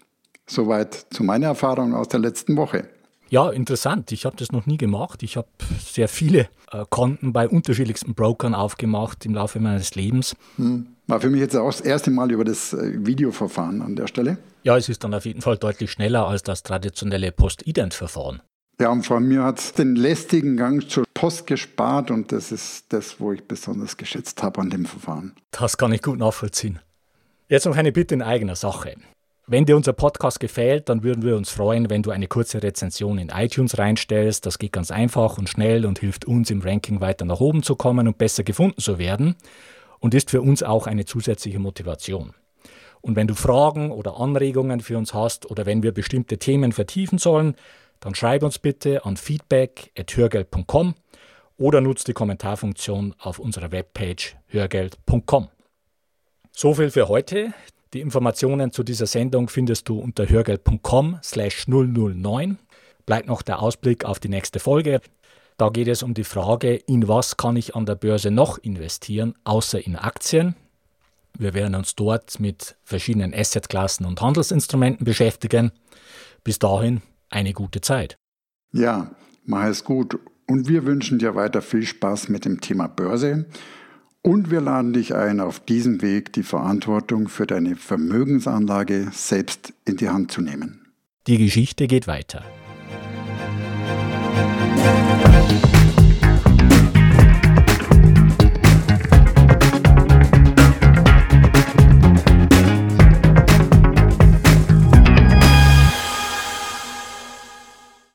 Soweit 0.46 1.06
zu 1.10 1.22
meiner 1.22 1.48
Erfahrung 1.48 1.94
aus 1.94 2.08
der 2.08 2.20
letzten 2.20 2.56
Woche. 2.56 2.88
Ja, 3.28 3.50
interessant. 3.50 4.12
Ich 4.12 4.26
habe 4.26 4.36
das 4.36 4.52
noch 4.52 4.66
nie 4.66 4.76
gemacht. 4.76 5.22
Ich 5.22 5.36
habe 5.36 5.48
sehr 5.80 6.08
viele 6.08 6.48
Konten 6.90 7.32
bei 7.32 7.48
unterschiedlichsten 7.48 8.14
Brokern 8.14 8.54
aufgemacht 8.54 9.24
im 9.24 9.34
Laufe 9.34 9.60
meines 9.60 9.94
Lebens. 9.94 10.34
Hm. 10.56 10.86
War 11.06 11.20
für 11.20 11.30
mich 11.30 11.40
jetzt 11.40 11.54
auch 11.54 11.70
das 11.70 11.80
erste 11.80 12.10
Mal 12.10 12.32
über 12.32 12.44
das 12.44 12.72
äh, 12.72 13.06
Videoverfahren 13.06 13.82
an 13.82 13.94
der 13.94 14.06
Stelle. 14.06 14.38
Ja, 14.62 14.76
es 14.76 14.88
ist 14.88 15.04
dann 15.04 15.12
auf 15.12 15.26
jeden 15.26 15.42
Fall 15.42 15.58
deutlich 15.58 15.90
schneller 15.90 16.26
als 16.26 16.42
das 16.42 16.62
traditionelle 16.62 17.30
Post-Ident-Verfahren. 17.32 18.40
Ja, 18.80 18.90
und 18.90 19.06
von 19.06 19.26
mir 19.26 19.44
hat 19.44 19.60
es 19.60 19.72
den 19.72 19.94
lästigen 19.94 20.56
Gang 20.56 20.88
zur 20.88 21.04
Post 21.14 21.46
gespart 21.46 22.10
und 22.10 22.32
das 22.32 22.50
ist 22.50 22.86
das, 22.92 23.20
wo 23.20 23.32
ich 23.32 23.46
besonders 23.46 23.96
geschätzt 23.96 24.42
habe 24.42 24.60
an 24.60 24.70
dem 24.70 24.84
Verfahren. 24.84 25.34
Das 25.52 25.76
kann 25.76 25.92
ich 25.92 26.02
gut 26.02 26.18
nachvollziehen. 26.18 26.80
Jetzt 27.48 27.66
noch 27.66 27.76
eine 27.76 27.92
Bitte 27.92 28.14
in 28.14 28.22
eigener 28.22 28.56
Sache. 28.56 28.96
Wenn 29.46 29.66
dir 29.66 29.76
unser 29.76 29.92
Podcast 29.92 30.40
gefällt, 30.40 30.88
dann 30.88 31.02
würden 31.02 31.22
wir 31.22 31.36
uns 31.36 31.50
freuen, 31.50 31.90
wenn 31.90 32.02
du 32.02 32.10
eine 32.10 32.28
kurze 32.28 32.62
Rezension 32.62 33.18
in 33.18 33.28
iTunes 33.28 33.76
reinstellst. 33.76 34.46
Das 34.46 34.58
geht 34.58 34.72
ganz 34.72 34.90
einfach 34.90 35.36
und 35.36 35.50
schnell 35.50 35.84
und 35.84 35.98
hilft 35.98 36.24
uns 36.24 36.50
im 36.50 36.62
Ranking 36.62 37.02
weiter 37.02 37.26
nach 37.26 37.40
oben 37.40 37.62
zu 37.62 37.76
kommen 37.76 38.08
und 38.08 38.16
besser 38.16 38.42
gefunden 38.42 38.80
zu 38.80 38.98
werden 38.98 39.36
und 40.00 40.14
ist 40.14 40.30
für 40.30 40.40
uns 40.40 40.62
auch 40.62 40.86
eine 40.86 41.04
zusätzliche 41.04 41.58
Motivation. 41.58 42.32
Und 43.02 43.16
wenn 43.16 43.26
du 43.26 43.34
Fragen 43.34 43.90
oder 43.90 44.18
Anregungen 44.18 44.80
für 44.80 44.96
uns 44.96 45.12
hast 45.12 45.50
oder 45.50 45.66
wenn 45.66 45.82
wir 45.82 45.92
bestimmte 45.92 46.38
Themen 46.38 46.72
vertiefen 46.72 47.18
sollen, 47.18 47.54
dann 48.00 48.14
schreib 48.14 48.42
uns 48.44 48.58
bitte 48.58 49.04
an 49.04 49.18
feedback.hörgeld.com 49.18 50.94
oder 51.58 51.82
nutze 51.82 52.06
die 52.06 52.12
Kommentarfunktion 52.14 53.14
auf 53.18 53.38
unserer 53.38 53.72
Webpage 53.72 54.36
hörgeld.com. 54.46 55.48
So 56.50 56.72
viel 56.72 56.90
für 56.90 57.08
heute. 57.08 57.52
Die 57.94 58.00
Informationen 58.00 58.72
zu 58.72 58.82
dieser 58.82 59.06
Sendung 59.06 59.48
findest 59.48 59.88
du 59.88 60.00
unter 60.00 60.28
hörgeld.com 60.28 61.20
slash 61.22 61.68
009. 61.68 62.58
Bleibt 63.06 63.28
noch 63.28 63.42
der 63.42 63.62
Ausblick 63.62 64.04
auf 64.04 64.18
die 64.18 64.28
nächste 64.28 64.58
Folge. 64.58 65.00
Da 65.58 65.68
geht 65.68 65.86
es 65.86 66.02
um 66.02 66.12
die 66.12 66.24
Frage, 66.24 66.74
in 66.74 67.06
was 67.06 67.36
kann 67.36 67.54
ich 67.54 67.76
an 67.76 67.86
der 67.86 67.94
Börse 67.94 68.32
noch 68.32 68.58
investieren, 68.58 69.36
außer 69.44 69.86
in 69.86 69.94
Aktien. 69.94 70.56
Wir 71.38 71.54
werden 71.54 71.76
uns 71.76 71.94
dort 71.94 72.40
mit 72.40 72.74
verschiedenen 72.82 73.32
Assetklassen 73.32 74.06
und 74.06 74.20
Handelsinstrumenten 74.20 75.04
beschäftigen. 75.04 75.70
Bis 76.42 76.58
dahin 76.58 77.00
eine 77.30 77.52
gute 77.52 77.80
Zeit. 77.80 78.16
Ja, 78.72 79.14
mach 79.44 79.66
es 79.66 79.84
gut. 79.84 80.18
Und 80.48 80.66
wir 80.66 80.84
wünschen 80.84 81.20
dir 81.20 81.36
weiter 81.36 81.62
viel 81.62 81.84
Spaß 81.84 82.28
mit 82.28 82.44
dem 82.44 82.60
Thema 82.60 82.88
Börse. 82.88 83.46
Und 84.26 84.50
wir 84.50 84.62
laden 84.62 84.94
dich 84.94 85.14
ein, 85.14 85.38
auf 85.38 85.60
diesem 85.60 86.00
Weg 86.00 86.32
die 86.32 86.44
Verantwortung 86.44 87.28
für 87.28 87.46
deine 87.46 87.76
Vermögensanlage 87.76 89.08
selbst 89.12 89.74
in 89.84 89.98
die 89.98 90.08
Hand 90.08 90.32
zu 90.32 90.40
nehmen. 90.40 90.86
Die 91.26 91.36
Geschichte 91.36 91.86
geht 91.86 92.06
weiter. 92.06 92.42